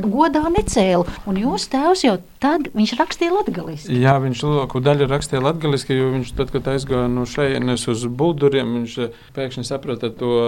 godā 0.06 0.46
necēla. 0.54 1.04
Un 1.28 1.40
jūs 1.42 1.68
tēvs 1.72 2.06
jau 2.06 2.16
tad, 2.40 2.70
viņš 2.76 2.94
rakstīja 3.00 3.34
latgaliski. 3.34 3.98
Jā, 4.00 4.16
viņš 4.22 4.46
lielāko 4.46 4.80
daļu 4.84 5.10
rakstīja 5.12 5.44
latviešu, 5.44 5.98
jo 5.98 6.08
viņš 6.16 6.32
tad, 6.38 6.54
kad 6.54 6.72
aizgāja 6.72 7.10
no 7.12 7.26
šejienes 7.28 7.84
uz 7.92 8.06
bulduriem, 8.08 8.78
viņš 8.80 8.96
pēkšņi 9.36 9.68
saprata 9.68 10.12
to 10.14 10.38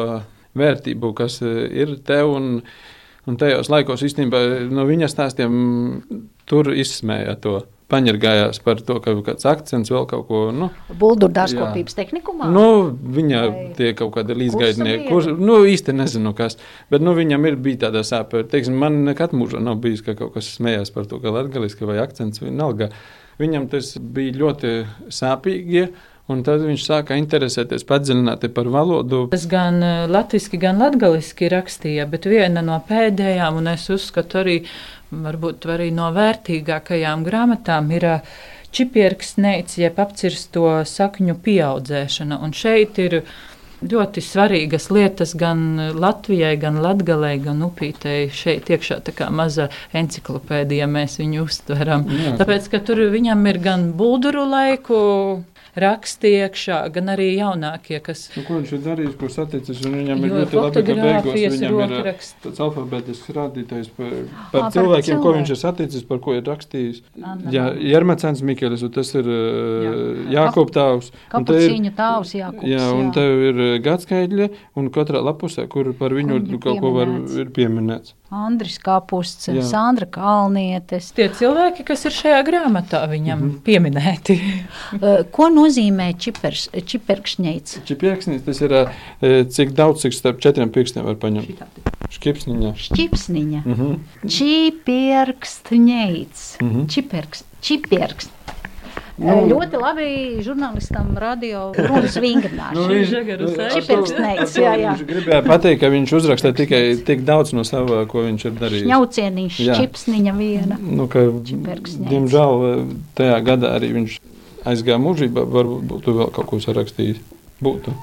vērtību, 0.58 1.14
kas 1.16 1.40
eh, 1.44 1.64
ir 1.84 1.96
te. 2.06 2.22
Un, 2.26 2.60
un 3.26 3.38
tajos 3.40 3.70
laikos 3.72 4.04
īstenībā 4.06 4.42
no 4.70 4.86
viņa 4.88 5.10
stāstiem 5.12 5.56
tur 6.48 6.74
izsmēja 6.74 7.38
to. 7.42 7.62
Paņirgājās 7.86 8.58
par 8.64 8.80
to, 8.82 8.96
ka 8.98 9.12
kāds 9.28 9.46
akcents 9.46 9.92
vēl 9.92 10.08
kaut 10.10 10.24
ko. 10.26 10.38
Nu, 10.50 10.72
Buldur 10.98 11.30
dārzkopības 11.30 11.94
tehnikumā? 11.94 12.48
Nu, 12.50 12.88
viņa 12.90 13.42
Vai 13.44 13.60
tie 13.78 13.92
kaut 13.94 14.10
kādi 14.16 14.34
līdzgaitnieki, 14.40 15.04
kurš, 15.06 15.28
nu, 15.38 15.60
īsti 15.70 15.94
nezinu, 15.94 16.32
kas, 16.34 16.58
bet, 16.90 17.04
nu, 17.06 17.14
viņam 17.14 17.46
ir 17.46 17.60
bija 17.62 17.84
tāda 17.84 18.02
sāpe. 18.02 18.42
Teiksim, 18.50 18.74
man 18.82 19.04
nekad 19.06 19.36
mūžā 19.38 19.62
nav 19.62 19.78
bijis, 19.84 20.02
ka 20.02 20.16
kaut 20.18 20.34
kas 20.34 20.50
smējās 20.56 20.90
par 20.96 21.06
to, 21.06 21.20
ka 21.22 21.30
latgaliski 21.36 21.86
vai 21.86 22.00
akcents 22.02 22.42
vienalga. 22.42 22.90
Viņam 23.38 23.70
tas 23.70 23.94
bija 24.02 24.34
ļoti 24.40 24.74
sāpīgi. 25.12 25.86
Un 26.26 26.40
tad 26.42 26.64
viņš 26.66 26.82
sāka 26.82 27.14
interesēties 27.20 27.84
padziļināti 27.86 28.50
par 28.54 28.66
valodu. 28.74 29.26
Tas 29.30 29.44
gan 29.46 29.78
latviešu, 30.10 30.58
gan 30.58 30.80
latviešu 30.82 31.50
rakstīja, 31.52 32.08
bet 32.10 32.26
viena 32.26 32.64
no 32.66 32.80
pēdējām, 32.88 33.60
un 33.60 33.70
es 33.70 33.86
uzskatu 33.94 34.40
arī, 34.42 34.56
varbūt 35.14 35.68
arī 35.70 35.92
no 35.94 36.10
vērtīgākajām 36.16 37.22
grāmatām, 37.28 37.92
ir 37.94 38.08
čipierksneicis, 38.74 39.78
jeb 39.84 40.00
apcirsto 40.02 40.80
sakņu 40.90 41.38
pieaudzēšana. 41.46 42.40
Un 42.42 42.56
šeit 42.56 42.98
ir 43.04 43.20
ļoti 43.82 44.22
svarīgas 44.24 44.88
lietas 44.94 45.34
gan 45.38 45.64
Latvijai, 45.96 46.54
gan 46.60 46.80
Latvijai, 46.84 47.34
gan 47.44 47.60
Upītei. 47.66 48.30
Šeit 48.32 48.70
iekšā 48.72 49.00
tā 49.06 49.12
kā 49.16 49.28
maza 49.30 49.68
enciklopēdija 49.96 50.88
mēs 50.90 51.18
viņu 51.20 51.44
uztveram. 51.48 52.06
Jā. 52.08 52.36
Tāpēc, 52.40 52.70
ka 52.72 52.80
tur 52.88 53.04
viņam 53.12 53.44
ir 53.52 53.60
gan 53.64 53.90
bulduru 53.98 54.46
laiku 54.48 55.02
raksti 55.76 56.30
iekšā, 56.40 56.76
gan 56.88 57.10
arī 57.12 57.26
jaunākie, 57.36 57.98
kas 58.00 58.30
Nu, 58.32 58.46
ko 58.46 58.54
viņš 58.56 58.70
ir 58.72 58.78
darījis, 58.80 59.16
ko 59.20 59.28
saticis? 59.28 59.82
un 59.84 59.96
Viņam 59.98 60.22
ir 60.24 60.30
ļoti 60.32 60.56
labi, 60.56 60.82
ka 60.86 60.94
beigās 60.96 61.52
viņam 61.52 61.74
ir 61.84 62.06
tāds 62.46 62.62
alfabētisks 62.64 63.34
rādītājs 63.36 63.90
par, 63.92 64.14
par 64.54 64.62
par 64.62 64.70
cilvēkiem, 64.72 65.18
ko 65.20 65.26
cilvēku. 65.26 65.34
viņš 65.36 65.52
ir 65.52 65.60
saticis, 65.60 66.06
par 66.08 66.22
ko 66.24 66.32
ir 66.38 66.46
rakstījis. 66.48 67.02
Anna 67.20 67.52
Jā. 67.52 67.66
Jermacens 67.92 68.40
Mikelis, 68.40 68.86
un 68.88 68.94
tas 68.96 69.12
ir 69.20 69.28
uh, 69.28 70.24
Jākop 70.32 70.72
Tāvs. 70.72 71.12
Kapucīņu 71.34 71.92
tāvs 72.00 72.32
Jākups. 72.40 72.72
Jā, 72.72 72.86
un 72.96 73.12
tev 73.12 73.44
ir 73.50 73.62
gadskaidļi, 73.84 74.50
un 74.76 74.90
katrā 74.94 75.22
lapusē, 75.24 75.66
kur 75.72 75.84
par 75.98 76.14
viņu 76.16 76.36
Viņu 76.36 76.58
kaut 76.62 76.78
ko 76.82 76.88
var 76.94 77.08
ir 77.40 77.48
pieminēts. 77.54 78.14
Andris 78.34 78.80
Kapusts, 78.82 79.46
Jā. 79.48 79.62
Sandra 79.62 80.06
Kalnietes. 80.10 81.12
tie 81.14 81.28
cilvēki, 81.30 81.84
kas 81.86 82.04
ir 82.08 82.12
šajā 82.16 82.40
grāmatā, 82.46 83.08
viņam 83.10 83.38
mm 83.38 83.50
-hmm. 83.50 83.60
pieminēti. 83.62 84.40
Uh, 84.98 85.22
Ko 85.36 85.48
nozīmē 85.48 86.18
čipers, 86.18 86.68
čiperkšņeic? 86.74 87.78
Čipieksnis, 87.86 88.42
tas 88.42 88.60
ir 88.60 88.72
uh, 88.72 88.88
cik 89.48 89.70
daudz, 89.78 90.00
cik 90.02 90.12
starp 90.12 90.40
četriem 90.40 90.72
pirkstiem 90.72 91.04
var 91.06 91.14
paņemt. 91.14 91.46
Škipsniņā. 92.10 92.74
Šķipsniņa. 92.76 93.62
Mm 93.64 93.74
-hmm. 93.74 93.98
Čipierkstņeic. 94.26 96.56
Mhm. 96.62 96.86
Čipierkst. 96.86 97.44
Čipierkst. 97.60 98.30
Nu. 99.16 99.32
Nu, 99.32 99.44
ļoti 99.48 99.78
labi 99.80 100.06
žurnālistam 100.44 101.14
radio 101.16 101.70
runas 101.72 102.18
vingrināšana. 102.20 102.74
Nu, 102.76 103.52
ar 103.64 103.86
to 103.88 104.60
jā, 104.60 104.74
jā. 104.76 104.90
Viņš 104.92 105.04
gribēja 105.08 105.38
pateikt, 105.46 105.80
ka 105.80 105.90
viņš 105.94 106.12
uzraksta 106.18 106.52
tikai 106.56 106.82
tik 107.06 107.24
daudz 107.28 107.54
no 107.56 107.64
sava, 107.64 108.02
ko 108.10 108.26
viņš 108.26 108.44
ir 108.50 108.58
darījis. 108.60 108.88
Ņaucienīša, 108.90 109.68
Jā. 109.70 109.78
čipsniņa 109.80 110.34
viena. 110.36 110.76
Nu, 110.80 111.08
ka, 111.08 111.24
diemžēl 112.12 112.84
tajā 113.16 113.38
gadā 113.46 113.72
arī 113.78 113.94
viņš 113.96 114.18
aizgāja 114.68 115.00
mūžībā. 115.00 115.46
Varbūt 115.48 115.88
būtu 115.94 116.18
vēl 116.20 116.36
kaut 116.36 116.52
ko 116.52 116.60
sarakstījis. 116.60 117.24
Būtu. 117.64 117.96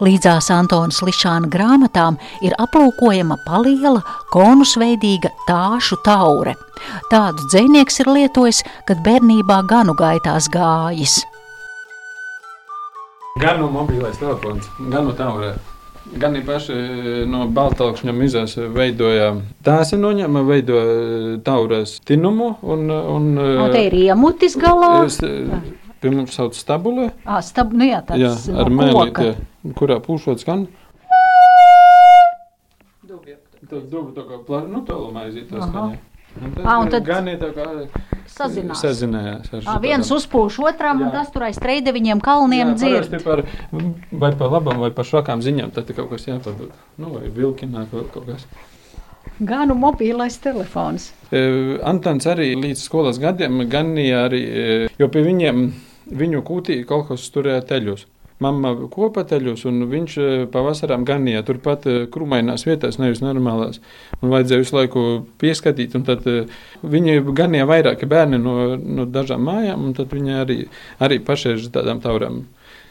Līdzās 0.00 0.46
Antonas 0.54 1.02
Lišāna 1.04 1.50
grāmatām 1.52 2.16
ir 2.40 2.54
aplūkojama 2.62 3.36
paliela, 3.44 4.00
konusveidīga 4.32 5.28
tāšu 5.44 5.98
taure. 6.06 6.54
Tādu 7.12 7.44
dzēnieks 7.52 8.00
ir 8.00 8.08
lietojis, 8.08 8.62
kad 8.88 9.02
bērnībā 9.04 9.58
ganu 9.68 9.92
gaitās 9.98 10.48
gājis. 10.52 11.18
Gan 13.40 13.60
no 13.60 13.68
mobilais 13.72 14.16
telefons, 14.20 14.70
gan 14.88 15.04
no 15.10 15.12
taurē. 15.16 15.52
Gan 16.16 16.32
arī 16.34 16.42
paši 16.48 16.74
no 17.30 17.44
baltākšņa 17.54 18.12
mizas 18.16 18.56
veidoja 18.72 19.34
tās 19.62 19.92
noņēma, 19.94 20.40
veidoja 20.48 21.36
taurēs 21.46 21.98
tinumu 22.08 22.54
un, 22.64 22.88
un, 22.88 23.28
Un 23.36 23.76
te 23.76 23.84
ir 23.90 23.98
iemutis 24.00 24.56
galā. 24.58 25.04
es, 25.04 25.20
pie 26.00 26.12
mums 26.14 26.36
sauc 26.36 26.56
stabulē. 26.56 27.10
Ā, 27.24 27.40
stab, 27.44 27.72
nu 27.76 27.88
jā, 27.88 28.00
Jā, 28.00 28.30
tāds 28.34 28.48
ar 28.52 28.70
no 28.70 28.82
mēlīti, 28.82 29.34
kurā 29.78 30.00
pūšot 30.04 30.42
skan. 30.44 30.68
Tas 33.70 33.84
dubu 33.86 34.10
tā 34.16 34.24
kā 34.26 34.38
plā, 34.46 34.64
nu 34.66 34.80
tālumā 34.86 35.28
aiziet 35.28 35.50
tas 35.52 35.62
Aha. 35.62 35.68
skaņā. 35.70 35.98
Un 36.40 36.52
tad, 36.54 36.62
Ā, 36.64 36.74
un 36.78 36.90
tad 36.90 37.04
gan 37.06 37.28
ir 37.30 37.38
tā 37.40 37.50
kā 37.54 37.64
Sazinās. 38.30 38.80
sazinājās. 38.82 39.50
ar 39.52 39.66
Ā, 39.66 39.74
viens 39.82 40.10
uzpūš 40.14 40.58
otram, 40.70 41.02
un 41.02 41.08
Jā. 41.10 41.12
tas 41.18 41.30
tur 41.34 41.44
aiz 41.48 41.58
treideviņiem 41.58 42.22
kalniem 42.22 42.72
Jā, 42.72 42.76
dzird. 42.78 43.16
Par, 43.24 43.42
vai 44.12 44.30
par 44.38 44.50
labam, 44.54 44.78
vai 44.82 44.90
par 44.94 45.06
švakām 45.06 45.42
ziņām, 45.42 45.72
tad 45.74 45.90
ir 45.90 45.98
kaut 45.98 46.10
kas 46.14 46.26
jāpadod. 46.30 46.70
Nu, 46.98 47.10
vai 47.16 47.28
vilkināt, 47.34 47.90
vai 47.92 48.06
kaut 48.14 48.26
kas. 48.30 48.46
Ganu 49.40 49.74
mobīlais 49.74 50.38
telefons. 50.42 51.10
E, 51.30 51.42
Antons 51.86 52.26
arī 52.30 52.54
līdz 52.58 52.82
skolas 52.86 53.18
gadiem 53.22 53.62
ganīja 53.70 54.26
arī, 54.28 54.42
jo 54.98 55.08
pie 55.08 55.22
viņiem 55.26 55.66
viņu 56.10 56.42
kūtī 56.46 56.80
kaut 56.88 57.10
kas 57.10 57.28
turēja 57.34 57.62
teļus. 57.70 58.06
Mamma 58.40 58.72
kopā 58.88 59.26
teļus, 59.28 59.66
un 59.68 59.84
viņš 59.90 60.14
e, 60.16 60.28
pavasarām 60.52 61.02
ganīja 61.04 61.42
turpat 61.44 61.84
e, 61.84 61.96
krūmainās 62.12 62.64
vietās, 62.64 62.96
nevis 62.96 63.20
normālās. 63.20 63.82
Un 64.22 64.32
vajadzēja 64.32 64.62
visu 64.62 64.76
laiku 64.78 65.02
pieskatīt, 65.42 65.96
un 65.98 66.06
tad 66.06 66.24
viņi 66.80 67.18
ganīja 67.36 67.66
vairāki 67.68 68.08
bērni 68.08 68.40
no, 68.40 68.54
no 68.80 69.04
dažām 69.04 69.44
mājām, 69.44 69.84
un 69.90 69.92
tad 69.98 70.16
viņi 70.16 70.38
arī, 70.40 70.56
arī 71.04 71.20
ar 71.20 71.68
tādām 71.76 72.00
taurām. 72.00 72.40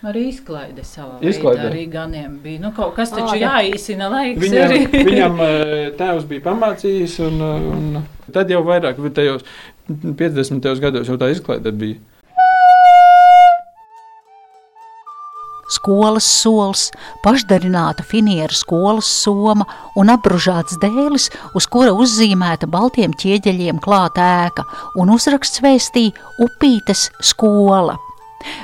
Arī 0.06 0.28
izklaide 0.30 0.86
savā 0.86 1.18
Izklaide. 1.18 1.66
veidā. 1.66 1.72
Arī 1.74 1.88
ganiem 1.92 2.38
bija. 2.44 2.62
Nu, 2.64 2.70
kaut 2.76 2.94
kas 2.96 3.10
taču 3.12 3.34
jā. 3.36 3.50
jāīsina 3.50 4.08
laiks. 4.14 4.40
Viņam, 4.46 4.70
arī. 4.70 4.86
viņam 5.10 5.42
tēvs 6.00 6.30
bija 6.30 6.46
pamācījis, 6.46 7.18
un, 7.26 7.42
un 7.74 8.00
tad 8.32 8.54
jau 8.54 8.62
vairāk, 8.70 9.02
bet 9.02 9.18
tajos 9.18 9.44
50. 9.90 10.72
gados 10.80 11.10
jau 11.10 11.18
tā 11.20 11.34
izklaide 11.34 11.74
bija. 11.76 12.00
Skolas 15.70 16.26
solis, 16.26 16.88
pašdarināta 17.24 18.04
finieru 18.10 18.56
skolas 18.58 19.10
soma 19.24 19.68
un 20.00 20.10
apbružāts 20.10 20.80
dēlis, 20.82 21.30
uz 21.54 21.70
kura 21.70 21.94
uzzīmēta 21.94 22.70
baltiem 22.70 23.14
ķieģeļiem 23.14 23.82
klāta 23.84 24.26
ēka 24.48 24.66
un 24.98 25.14
uzraksts 25.14 25.62
vēstīja 25.66 26.30
Upītes 26.42 27.10
skola. 27.22 28.00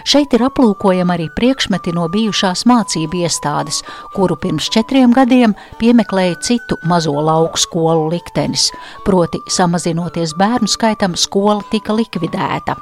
Šeit 0.07 0.33
ir 0.35 0.45
aplūkojama 0.47 1.17
arī 1.17 1.27
priekšmeti 1.35 1.91
no 1.95 2.07
bijušās 2.11 2.63
mācību 2.69 3.21
iestādes, 3.25 3.81
kuru 4.15 4.37
pirms 4.39 4.69
četriem 4.71 5.13
gadiem 5.15 5.55
piemeklēja 5.81 6.39
citu 6.47 6.79
mazo 6.87 7.15
lauku 7.19 7.59
skolu 7.59 8.09
liktenis, 8.15 8.69
proti 9.07 9.43
samazinoties 9.51 10.37
bērnu 10.39 10.71
skaitam, 10.71 11.19
skola 11.19 11.61
tika 11.71 11.95
likvidēta. 11.97 12.79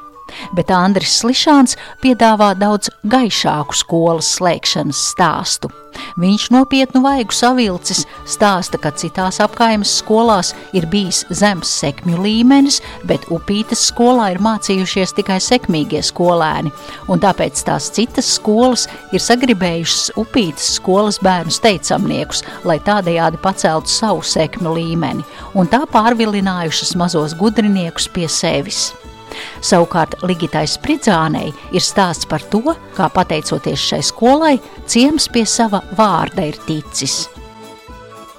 Bet 0.57 0.71
Andris 0.73 1.19
Slišāns 1.21 1.77
piedāvā 2.03 2.53
daudz 2.57 2.91
gaišāku 3.09 3.77
skolas 3.77 4.35
slēgšanas 4.37 5.07
stāstu. 5.13 5.71
Viņš 6.17 6.47
nopietnu 6.53 7.01
vaigu 7.03 7.33
savilcis, 7.35 8.03
stāsta, 8.29 8.79
ka 8.81 8.91
citās 8.97 9.39
apkaimes 9.43 9.91
skolās 9.99 10.53
ir 10.75 10.87
bijis 10.89 11.23
zems 11.33 11.69
sekmju 11.81 12.21
līmenis, 12.23 12.79
bet 13.09 13.27
upītes 13.33 13.85
skolā 13.91 14.31
ir 14.33 14.41
mācījušies 14.43 15.15
tikai 15.17 15.39
sekmīgie 15.43 16.03
skolēni, 16.05 16.73
un 17.09 17.21
tāpēc 17.23 17.63
tās 17.67 17.91
citas 17.93 18.29
skolas 18.37 18.87
ir 19.13 19.23
sagribējušas 19.23 20.13
upītes 20.21 20.73
skolas 20.79 21.21
bērnu 21.23 21.53
teicamniekus, 21.63 22.43
lai 22.67 22.79
tādējādi 22.83 23.41
paceltu 23.43 23.93
savu 23.93 24.25
sekmju 24.25 24.75
līmeni, 24.77 25.25
un 25.53 25.69
tā 25.69 25.83
pārvilinājušas 25.93 26.97
mazos 26.99 27.37
gudriniekus 27.37 28.09
pie 28.13 28.29
sevis. 28.31 28.91
Savukārt 29.63 30.17
Ligitai 30.27 30.65
Spridzānei 30.67 31.53
ir 31.71 31.83
stāsts 31.83 32.27
par 32.27 32.43
to, 32.51 32.73
kā 32.97 33.07
pateicoties 33.15 33.79
šai 33.79 34.01
skolai, 34.03 34.57
ciems 34.91 35.29
pie 35.31 35.45
sava 35.47 35.79
vārda 35.95 36.49
ir 36.49 36.59
ticis. 36.67 37.21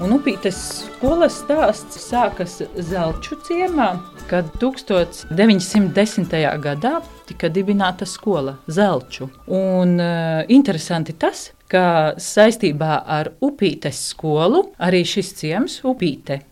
Un 0.05 0.13
upītes 0.19 0.59
skolas 0.83 1.39
stāsts 1.41 2.03
sākas 2.11 2.59
Zelču 2.77 3.39
ciemā, 3.47 3.95
kad 4.29 4.51
1910. 4.61 6.35
gadā 6.61 6.95
tika 7.25 7.49
dibināta 7.49 8.05
skola 8.05 8.59
Zelču. 8.69 9.31
Un 9.49 9.97
uh, 9.97 10.43
interesanti 10.53 11.17
tas, 11.17 11.53
ka 11.73 12.19
saistībā 12.21 12.99
ar 13.07 13.33
upītes 13.41 14.11
skolu 14.11 14.67
arī 14.83 15.07
šis 15.09 15.33
ciems 15.41 15.79
upīte. 15.89 16.43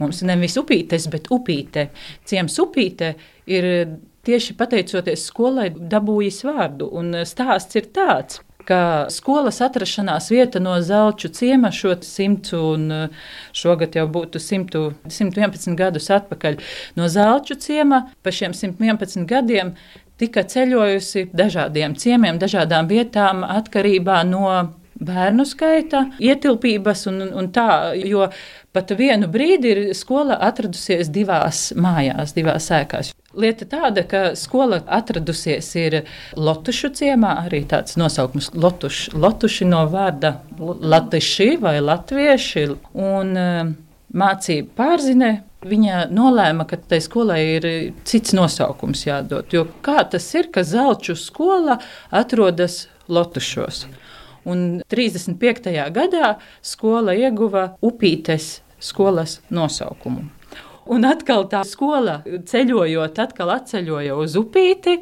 Mums 0.00 0.24
nevis 0.26 0.56
upītes, 0.58 1.06
bet 1.12 1.30
upīte. 1.30 1.90
Ciems 2.26 2.58
upīte 2.58 3.14
ir 3.46 3.68
tieši 4.26 4.56
pateicoties 4.58 5.28
skolai 5.30 5.70
dabūjis 5.70 6.42
vārdu. 6.46 6.90
Un 6.98 7.14
stāsts 7.28 7.78
ir 7.78 7.88
tāds, 7.94 8.40
ka 8.66 9.06
skolas 9.12 9.60
atrašanās 9.64 10.30
vieta 10.32 10.60
no 10.62 10.74
Zelču 10.82 11.30
ciema 11.34 11.70
šo 11.74 11.94
simtu 12.02 12.62
un 12.72 12.88
šogad 13.56 13.94
jau 13.98 14.06
būtu 14.10 14.42
100, 14.42 14.82
111 15.06 15.76
gadus 15.78 16.10
atpakaļ 16.14 16.58
no 16.98 17.06
Zelču 17.12 17.58
ciema 17.62 18.06
pa 18.22 18.34
šiem 18.34 18.56
111 18.56 19.26
gadiem 19.30 19.74
tika 20.20 20.42
ceļojusi 20.48 21.28
dažādiem 21.36 21.94
ciemiem, 22.00 22.40
dažādām 22.40 22.88
vietām 22.90 23.44
atkarībā 23.44 24.22
no 24.26 24.48
bērnu 25.00 25.44
skaita, 25.46 26.06
ietilpības 26.22 27.06
un, 27.10 27.22
un 27.36 27.50
tā, 27.54 27.94
jo 28.00 28.26
pat 28.76 28.92
vienu 28.96 29.28
brīdi 29.32 29.72
ir 29.72 29.80
skola 29.96 30.38
atradusies 30.46 31.10
divās 31.12 31.70
mājās, 31.76 32.34
divās 32.36 32.68
ēkās. 32.74 33.12
Lieta 33.36 33.66
tāda, 33.68 34.04
ka 34.08 34.20
skola 34.38 34.80
atradusies 34.98 35.68
ir 35.76 35.98
Lotušu 36.36 36.92
ciemā, 36.96 37.34
arī 37.44 37.64
tāds 37.68 37.98
nosaukums 38.00 38.52
Lotuši, 38.56 39.12
Lotuši 39.16 39.68
no 39.68 39.82
vārda 39.92 40.38
latiši 40.58 41.50
vai 41.60 41.76
latvieši, 41.84 42.64
un 42.96 43.36
uh, 43.36 43.74
mācību 44.16 44.72
pārzine 44.78 45.30
viņa 45.66 46.06
nolēma, 46.14 46.66
ka 46.68 46.78
tai 46.80 47.00
skolai 47.04 47.40
ir 47.56 47.68
cits 48.08 48.34
nosaukums 48.36 49.06
jādod. 49.06 49.50
Jo 49.52 49.66
kā 49.84 50.04
tas 50.10 50.26
ir, 50.36 50.50
ka 50.52 50.64
Zelču 50.64 51.16
skola 51.18 51.80
atrodas 52.14 52.86
Lotušos? 53.08 53.84
Un 54.46 54.80
35. 54.86 55.72
gadā 55.94 56.36
skola 56.62 57.16
ieguva 57.18 57.72
upītes 57.82 58.60
skolas 58.78 59.40
nosaukumu. 59.50 60.28
Un 60.86 61.06
atkal 61.08 61.48
tā 61.50 61.64
skola 61.66 62.20
ceļojot, 62.24 63.18
atkal 63.18 63.50
atceļoja 63.56 64.14
uz 64.14 64.36
upīti, 64.38 65.00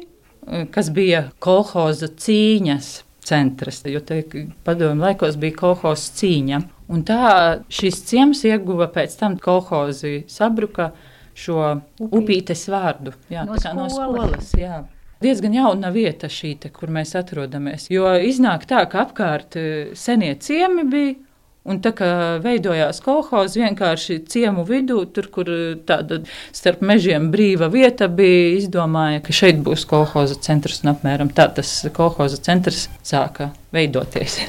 kas 0.73 0.89
bija 0.93 1.27
kolhoza 1.43 2.09
cīņas 2.09 2.89
centrs, 3.25 3.83
jo 3.89 4.01
te 4.05 4.23
padomu 4.65 5.05
laikos 5.05 5.37
bija 5.41 5.57
kolhoza 5.59 6.15
cīņa. 6.17 6.61
Un 6.93 7.05
tā 7.05 7.29
šis 7.73 8.01
ciems 8.09 8.43
ieguva 8.45 8.89
pēc 8.93 9.13
tam 9.21 9.37
kolhozi 9.41 10.23
sabruka 10.29 10.91
šo 11.37 11.61
upītes 11.99 12.67
vārdu. 12.71 13.13
Jā, 13.29 13.45
no, 13.45 13.57
skolas. 13.61 13.77
no 13.77 13.89
skolas. 13.93 14.53
Jā 14.57 14.83
diezgan 15.23 15.55
jauna 15.55 15.91
vieta 15.93 16.29
šī, 16.31 16.55
te, 16.63 16.71
kur 16.73 16.91
mēs 16.93 17.15
atrodamies. 17.19 17.89
Jo 17.93 18.15
iznāk 18.19 18.67
tā, 18.69 18.83
ka 18.89 19.05
apkārt 19.05 19.57
e, 19.59 19.69
senie 19.97 20.35
ciemi 20.41 20.87
bija. 20.89 21.21
Un 21.65 21.79
tā 21.81 21.89
kā 21.97 22.07
veidojās 22.43 22.99
kolekcijas, 23.01 23.55
vienkārši 23.57 24.19
ciemu 24.29 24.61
vidū, 24.67 24.99
tur, 25.09 25.31
kur 25.33 25.49
e, 25.49 25.61
tāda 25.89 26.19
starp 26.53 26.83
mežiem 26.85 27.31
brīva 27.33 27.71
vieta 27.73 28.05
bija, 28.05 28.51
izdomāja, 28.59 29.23
ka 29.25 29.33
šeit 29.33 29.63
būs 29.65 29.87
kolekcijas 29.89 30.43
centrs. 30.45 30.83
Un 30.85 30.93
apmēram 30.93 31.33
tā 31.33 31.49
tas 31.57 31.79
kolekcijas 31.89 32.45
centrs 32.45 32.85
sāka 33.01 33.49
veidoties. 33.73 34.43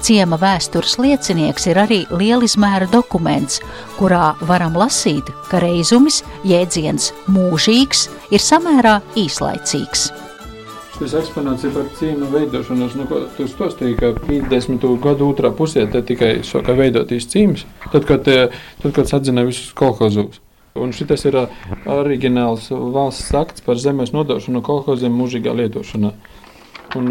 Ciema 0.00 0.38
vēstures 0.40 0.94
liecinieks 0.96 1.66
ir 1.68 1.78
arī 1.82 1.98
lielizmēra 2.08 2.86
dokuments, 2.88 3.58
kurā 3.98 4.32
varam 4.48 4.78
lasīt, 4.80 5.28
ka 5.50 5.60
reizumis 5.60 6.22
jēdziens 6.48 7.10
mūžīgs 7.28 8.06
ir 8.32 8.40
samērā 8.40 8.96
īslaicīgs. 9.20 10.08
Tas 10.96 11.14
eksponāts 11.16 11.64
ir 11.64 11.74
par 11.76 11.86
ciemu 11.96 12.26
veidošanos. 12.32 12.96
Nu, 12.96 13.06
tu 13.36 13.48
stostīji, 13.48 13.98
ka 14.00 14.14
50. 14.24 14.88
gadu 15.04 15.30
otrā 15.32 15.52
pusē 15.56 15.84
tikai 15.88 16.32
sāka 16.48 16.76
veidotīs 16.76 17.28
cīms, 17.28 17.66
tad, 17.92 18.04
kad, 18.08 18.24
tad, 18.24 18.90
kad 18.96 19.14
atzina 19.20 19.44
visus 19.48 19.72
kolhozus. 19.76 20.40
Un 20.80 20.92
šis 20.96 21.24
ir 21.28 21.36
oriģināls 21.88 22.68
valsts 22.70 23.32
akts 23.36 23.64
par 23.64 23.80
zemes 23.80 24.12
nodošanu 24.16 24.60
kolhoziem 24.64 25.16
mūžīgā 25.16 25.56
lietošanā. 25.60 26.12
Un 26.98 27.10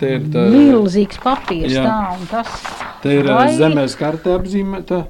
te 0.00 0.14
ir 0.16 0.24
tā 0.32 0.46
milzīgs 0.50 1.20
papīrs, 1.22 1.74
jā. 1.76 1.84
tā 1.86 2.16
un 2.16 2.24
tas. 2.30 2.56
Te 3.04 3.20
ir 3.20 3.28
vai... 3.30 3.50
zemes 3.54 3.94
karte 3.98 4.34
apzīmēta. 4.34 5.04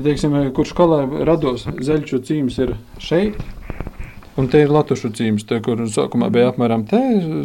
Teiksim, 0.00 0.36
kurš 0.56 0.74
skolā 0.74 1.00
rados 1.26 1.64
zeļķu 1.66 2.20
cīms 2.26 2.60
ir 2.62 2.76
šeit. 3.02 3.40
Un 4.38 4.46
te 4.48 4.60
ir 4.62 4.70
Latvijas 4.72 5.02
cīms, 5.16 5.42
te, 5.48 5.58
kur 5.64 5.80
sākumā 5.90 6.30
bija 6.32 6.52
apmēram 6.52 6.84
tā, 6.88 7.00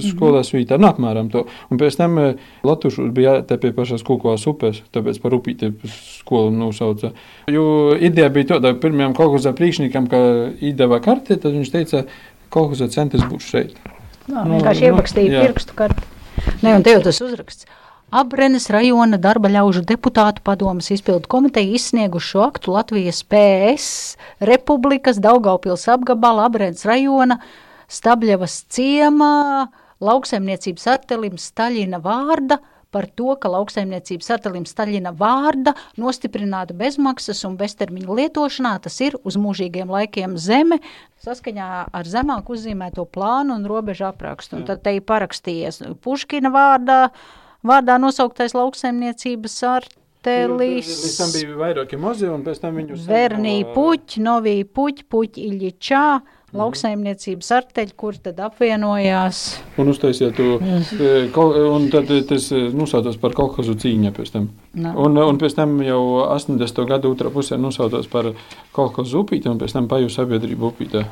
skolās 0.05 0.51
vītā, 0.53 0.77
nu, 0.79 0.87
apmēram 0.91 1.31
to. 1.33 1.43
Un 1.73 1.81
pēc 1.81 1.97
tam 1.99 2.19
Latvijas 2.63 2.99
bija 3.15 3.39
te 3.47 3.57
pie 3.59 3.73
pašās 3.75 4.05
Kūkovas 4.05 4.45
upes, 4.51 4.83
tāpēc 4.95 5.19
par 5.23 5.35
upīti 5.35 5.73
skolu 5.89 6.53
nosauca. 6.55 7.11
Jo 7.51 7.65
ideja 7.97 8.29
bija 8.31 8.53
tāda, 8.53 8.75
pirmajam 8.79 9.17
kolhozā 9.17 9.55
priekšniekam, 9.57 10.07
ka 10.11 10.21
iedeva 10.61 11.01
karti, 11.03 11.39
tad 11.41 11.57
viņš 11.57 11.73
teica, 11.73 12.05
kolhozā 12.53 12.87
centrs 12.93 13.25
būs 13.27 13.49
šeit. 13.49 13.75
Nā, 14.25 14.43
nu, 14.43 14.55
vienkārši 14.55 14.85
nu, 14.85 14.91
ierakstīja 14.91 15.33
jā. 15.33 15.41
pirkstu 15.45 15.77
karti. 15.77 16.07
Ne, 16.61 16.75
un 16.75 16.85
tev 16.85 17.03
tas 17.05 17.21
uzraksts. 17.23 17.67
Abrenes 18.15 18.67
rajona 18.71 19.17
darba 19.19 19.49
ļaužu 19.51 19.81
deputātu 19.87 20.43
padomas 20.45 20.91
izpildu 20.93 21.27
komiteja 21.29 21.73
izsnieguši 21.75 22.31
šo 22.31 22.43
aktu 22.45 22.75
Latvijas 22.75 23.23
PS 23.27 23.87
Republikas 24.51 25.19
Daugaupils 25.23 25.87
apgabala 25.91 26.45
Abrenes 26.47 26.85
rajona 26.87 27.39
Stabļevas 27.91 28.61
ciemā 28.71 29.33
lauksaimniecības 30.05 30.87
atelim 30.95 31.41
Staļina 31.41 32.01
vārda– 32.03 32.61
par 32.95 33.09
to, 33.11 33.33
ka 33.35 33.51
lauksaimniecības 33.51 34.29
satelīta 34.31 34.71
Staļina 34.71 35.11
vārda 35.19 35.73
nostiprināta 35.99 36.75
bezmaksas 36.77 37.43
un 37.47 37.57
beztermiņa 37.59 38.15
lietošanā, 38.21 38.71
tas 38.85 38.95
ir 39.03 39.17
uz 39.27 39.35
mūžīgiem 39.41 39.91
laikiem 39.91 40.37
zeme, 40.39 40.79
saskaņā 41.25 41.69
ar 41.91 42.07
zemāk 42.07 42.53
uzzīmēto 42.55 43.03
plānu 43.11 43.57
un 43.59 43.67
robežu 43.67 44.07
aprakstu. 44.07 44.61
Un 44.61 44.69
tad 44.69 44.85
te 44.85 44.95
ir 44.95 45.03
parakstījies 45.03 45.83
Puškina 46.05 46.53
vārdā, 46.55 47.01
vārdā 47.65 47.99
nosauktais 47.99 48.55
lauksaimniecības 48.55 49.59
ar 49.67 49.91
Telis. 50.25 50.87
Līdz 50.89 51.17
tam 51.19 51.33
bija 51.35 51.57
vairāki 51.59 51.99
mozi, 52.01 52.25
un 52.31 52.41
pēc 52.47 52.63
tam 52.63 52.79
viņu... 52.79 52.97
Vernī 53.05 53.59
puķi, 53.75 54.23
novī 54.25 54.55
puķi, 54.65 55.05
puķi 55.11 55.43
Iļičā, 55.51 56.05
lauksaimniecības 56.55 57.51
arteļi, 57.57 57.93
kur 57.97 58.17
tad 58.21 58.39
apvienojās. 58.45 59.41
Un 59.81 59.91
uztaisīja 59.91 60.31
to, 60.35 60.49
e, 60.61 61.13
un 61.65 61.87
tad 61.93 62.11
tas 62.29 62.49
e, 62.53 62.65
nosaucās 62.75 63.19
par 63.21 63.35
kolhozu 63.37 63.77
cīņa 63.81 64.13
pēc 64.15 64.33
tam. 64.35 64.49
No. 64.77 64.93
Un, 65.05 65.17
un 65.19 65.39
pēc 65.41 65.57
tam 65.57 65.77
jau 65.85 66.01
80. 66.27 66.83
gadu 66.89 67.13
otrā 67.15 67.31
pusē 67.33 67.59
nosaucās 67.61 68.09
par 68.11 68.33
kolhozu 68.75 69.23
upīti, 69.25 69.51
un 69.51 69.61
pēc 69.61 69.77
tam 69.77 69.89
paju 69.91 70.11
sabiedrību 70.11 70.71
upītē. 70.73 71.05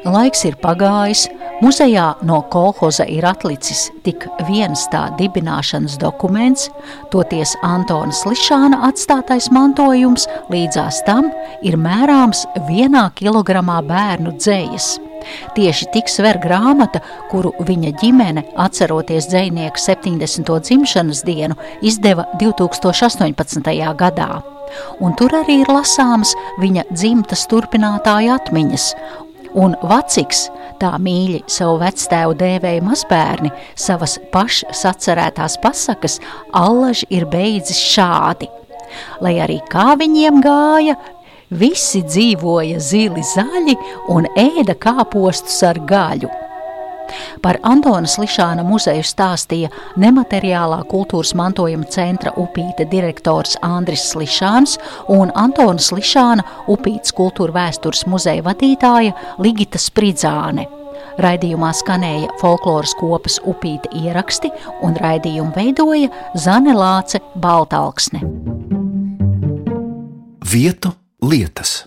Laiks 0.00 0.46
ir 0.48 0.54
pagājis, 0.56 1.26
muzejā 1.60 2.06
no 2.24 2.38
kolhoza 2.48 3.04
ir 3.04 3.26
atlicis 3.28 3.90
tik 4.00 4.24
viens 4.48 4.86
tā 4.88 5.02
dibināšanas 5.18 5.98
dokuments, 6.00 6.70
toties 7.12 7.52
Antona 7.66 8.14
Slišāna 8.16 8.80
atstātais 8.88 9.50
mantojums 9.52 10.24
līdzās 10.48 11.02
tam 11.04 11.28
ir 11.60 11.76
mērāms 11.76 12.46
vienā 12.70 13.10
kilogramā 13.20 13.82
bērnu 13.84 14.32
dzējas. 14.40 14.94
Tieši 15.52 15.90
tik 15.92 16.08
sver 16.08 16.40
grāmata, 16.40 17.02
kuru 17.28 17.52
viņa 17.60 17.92
ģimene, 18.00 18.46
atceroties 18.56 19.28
dzinieku 19.28 19.76
70. 19.76 20.48
dzimšanas 20.64 21.26
dienu, 21.28 21.60
izdeva 21.84 22.24
2018. 22.40 23.74
gadā. 24.00 24.30
Un 25.02 25.12
tur 25.18 25.34
arī 25.34 25.60
ir 25.60 25.68
lasāmas 25.68 26.32
viņa 26.62 26.86
dzimtas 26.94 27.44
turpinātāja 27.50 28.38
atmiņas, 28.38 28.94
un 29.58 29.76
Vaciks, 29.82 30.46
tā 30.80 30.92
mīļi 31.02 31.42
savu 31.50 31.78
vectēvu 31.82 32.36
dēvēja 32.40 32.84
mazbērni, 32.84 33.52
savas 33.78 34.18
pašas 34.32 34.84
atcerētās 34.90 35.58
pasakas, 35.62 36.18
allaži 36.56 37.08
ir 37.14 37.26
beidzis 37.30 37.80
šādi. 37.94 38.50
Lai 39.22 39.36
arī 39.42 39.60
kā 39.70 39.94
viņiem 39.98 40.40
gāja, 40.44 40.96
visi 41.50 42.02
dzīvoja 42.06 42.80
zili 42.82 43.24
zaļi 43.34 43.76
un 44.14 44.28
ēda 44.38 44.76
kāpostus 44.78 45.62
ar 45.66 45.78
gaļu. 45.86 46.30
Par 47.42 47.58
Antona 47.66 48.08
Slišāna 48.10 48.64
muzeju 48.66 49.04
stāstīja 49.06 49.70
nemateriālā 50.00 50.82
kultūras 50.90 51.34
mantojuma 51.38 51.88
centra 51.92 52.32
upīte 52.40 52.88
direktors 52.90 53.56
Andris 53.66 54.08
Slišāns 54.12 54.76
un 55.12 55.32
Antona 55.34 55.80
Slišāna 55.82 56.46
upītes 56.70 57.14
kultūra 57.16 57.56
vēstures 57.60 58.06
muzeja 58.10 58.44
vadītāja 58.46 59.16
Ligita 59.38 59.80
Spridzāne. 59.80 60.68
Raidījumā 61.20 61.72
skanēja 61.76 62.30
folkloras 62.40 62.94
kopas 63.00 63.40
upīte 63.48 63.90
ieraksti 64.00 64.52
un 64.86 64.96
raidījumu 65.00 65.52
veidoja 65.56 66.08
Zane 66.38 66.74
Lāce 66.76 67.20
Baltalksne. 67.36 68.22
Vietu 70.50 70.94
lietas. 71.22 71.84